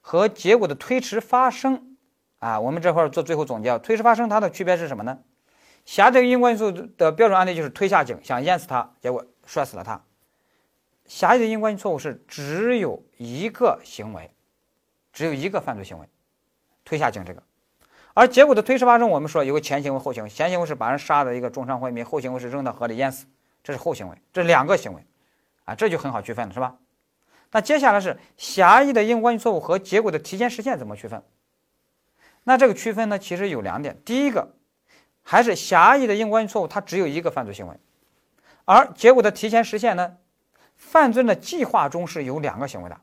[0.00, 1.96] 和结果的推迟发生，
[2.38, 5.18] 啊，我们这块做最后总结，推迟发生它的区别是什么呢？
[5.84, 10.02] 狭义的因果关系错误的标准案例就是推下井想淹死他，结果摔死了他。
[11.06, 14.30] 狭义的因果关系错误是只有一个行为，
[15.12, 16.08] 只有一个犯罪行为，
[16.84, 17.42] 推下井这个，
[18.12, 23.26] 而结果的推迟发生，我们说有个前行为、后行为，前行为是把人杀的一个重伤昏迷，后行为是扔到河里淹死，
[23.62, 25.04] 这是后行为，这两个行为，
[25.64, 26.76] 啊，这就很好区分了，是吧？
[27.50, 31.22] 那接下来是狭义的因果关系错误和结果的提前实现怎么区分？
[32.42, 34.54] 那这个区分呢，其实有两点，第一个
[35.22, 37.74] 还是狭义的因果关系错误，它只有一个犯罪行为，
[38.64, 40.16] 而结果的提前实现呢？
[40.76, 43.00] 犯罪的计划中是有两个行为的，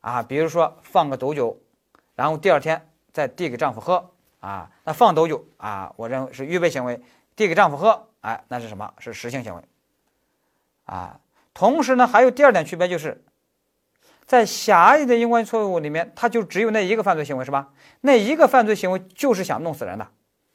[0.00, 1.56] 啊，比如说放个毒酒，
[2.16, 7.00] 然后第二天再递给丈夫喝，啊，那放斗酒啊，我认为是预备行为，
[7.36, 8.92] 递给丈夫喝，哎，那是什么？
[8.98, 9.62] 是实行行为，
[10.84, 11.20] 啊，
[11.54, 13.22] 同时呢，还有第二点区别就是，
[14.26, 17.70] 在狭义的因果错误里面，它就只有那一个犯罪行为，是吧？
[18.00, 20.08] 那一个犯罪行为就是想弄死人的，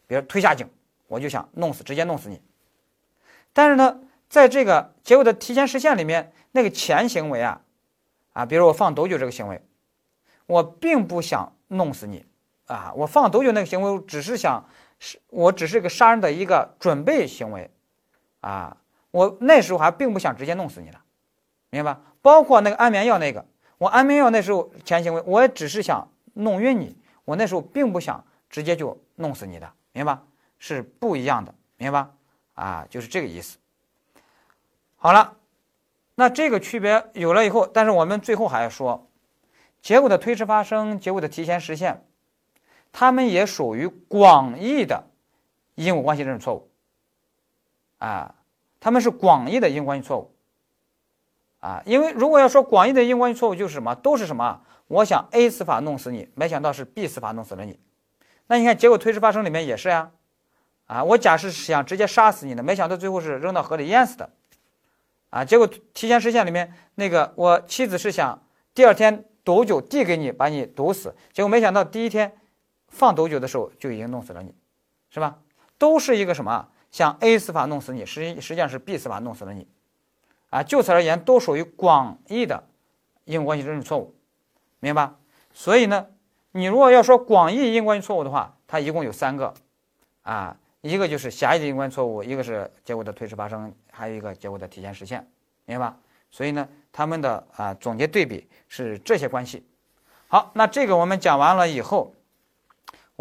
[0.08, 0.70] 比如推下井，
[1.08, 2.41] 我就想弄死，直接弄死你，
[3.54, 3.99] 但是呢。
[4.30, 7.62] 在这个结果的提前实现里面，那个前行为啊，
[8.32, 9.62] 啊，比如我放斗酒这个行为，
[10.47, 12.26] 我并不想弄死你，
[12.74, 14.67] 啊，我放毒酒那个行为只是想，
[14.97, 17.69] 是我只是个杀人的一个准备行为，
[18.41, 18.76] 啊，
[19.11, 20.99] 我那时候还并不想直接弄死你的，
[21.69, 22.01] 明白吧？
[22.24, 23.45] 包括那个安眠药那个，
[23.78, 30.24] 我安眠药那时候前行为，我也只是想弄晕你，我那时候并不想直接就弄死你的，明白吧？
[30.57, 32.11] 是不一样的，明白吧？
[32.55, 33.59] 啊，就是这个意思。
[34.95, 35.36] 好了，
[36.15, 39.07] 那这个区别有了以后，但是我们最后还要说，
[39.80, 42.03] 结果的推迟发生，结果的提前实现，
[42.94, 45.04] 它们也属于广义的
[45.76, 46.70] 因果关系认识错误。
[47.98, 48.36] 啊，
[48.80, 50.32] 他们是广义的因果关系错误。
[51.60, 54.62] 啊，因为如果要说广义的因果关系错误，就是什么，都是什么？
[54.88, 57.80] 我想 A 死法弄死你，没想到是 B 死法弄死了你。
[58.48, 60.12] 那你看结果推迟发生里面也是呀。
[60.86, 64.30] 啊，我假设想直接杀死你的，没想到最后是扔到河里淹死的。
[65.30, 68.44] 啊，结果提前实现里面那个，我妻子是想
[68.76, 72.38] 第二天毒酒递给你，把你毒死，结果没想到第一天
[72.94, 74.54] 放毒酒的时候就已经弄死了你，
[75.10, 75.39] 是吧？
[75.78, 76.70] 都是一个什么？
[76.91, 79.68] 像 A 死法弄死你，实际实际上是 B 死法弄死了你，
[80.52, 82.64] 啊，就此而言都属于广义的
[83.26, 84.14] 因果关系认识错误，
[84.80, 85.12] 明白？
[85.54, 86.06] 所以呢，
[86.52, 89.52] 你如果要说广义因果关系错误的话，它一共有三个，
[90.22, 95.28] 啊，一个就是狭义的因果关系错误，一个是结果的推迟发生，还有一个结果的提前实现，
[95.66, 95.98] 明白吧？
[96.30, 99.66] 所以呢，他们的啊总结对比是这些关系。
[100.28, 102.14] 好，那这个我们讲完了以后，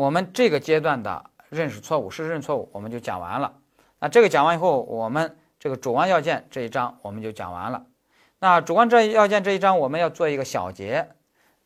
[0.02, 3.54] 我们这个阶段的认识错误、事实认错误我们就讲完了。
[4.00, 7.86] 那这个讲完以后，我们这个主观要件这一章我们就讲完了。
[8.40, 11.08] 那主观这要件这一章我们要做一个小结。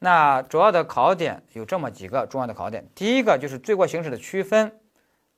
[0.00, 2.86] 那主要的考点有这么几个重要的考点。
[2.94, 4.70] 第一个就是罪过形式的区分，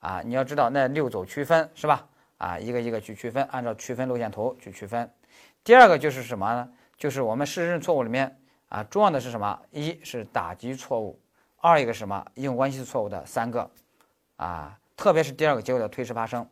[0.00, 2.04] 啊，你要知道那六组区分是吧？
[2.38, 5.08] 啊，一个一个去区分，按照区分路线图去区分。
[5.62, 6.68] 第二个就是什么呢？
[6.96, 8.36] 就是我们事实认错误里面
[8.70, 9.56] 啊，重要的是什么？
[9.70, 11.16] 一是打击错误，
[11.60, 12.24] 二一个什么？
[12.34, 13.68] 因果关系错误的三个，
[14.36, 16.48] 啊，特别是第二个结果的推迟发生。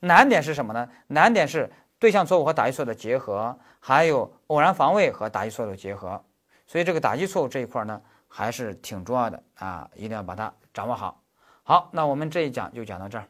[0.00, 0.88] 难点是什么呢？
[1.06, 6.22] 难点是对象错误和打击错误的结合，还有偶然防卫和打击错误的结合。
[6.66, 11.20] 所以这个打击错误这一块呢，还是挺重要的啊，一定要把它掌握好。
[11.62, 13.26] 好，那我们这一讲就讲到这儿。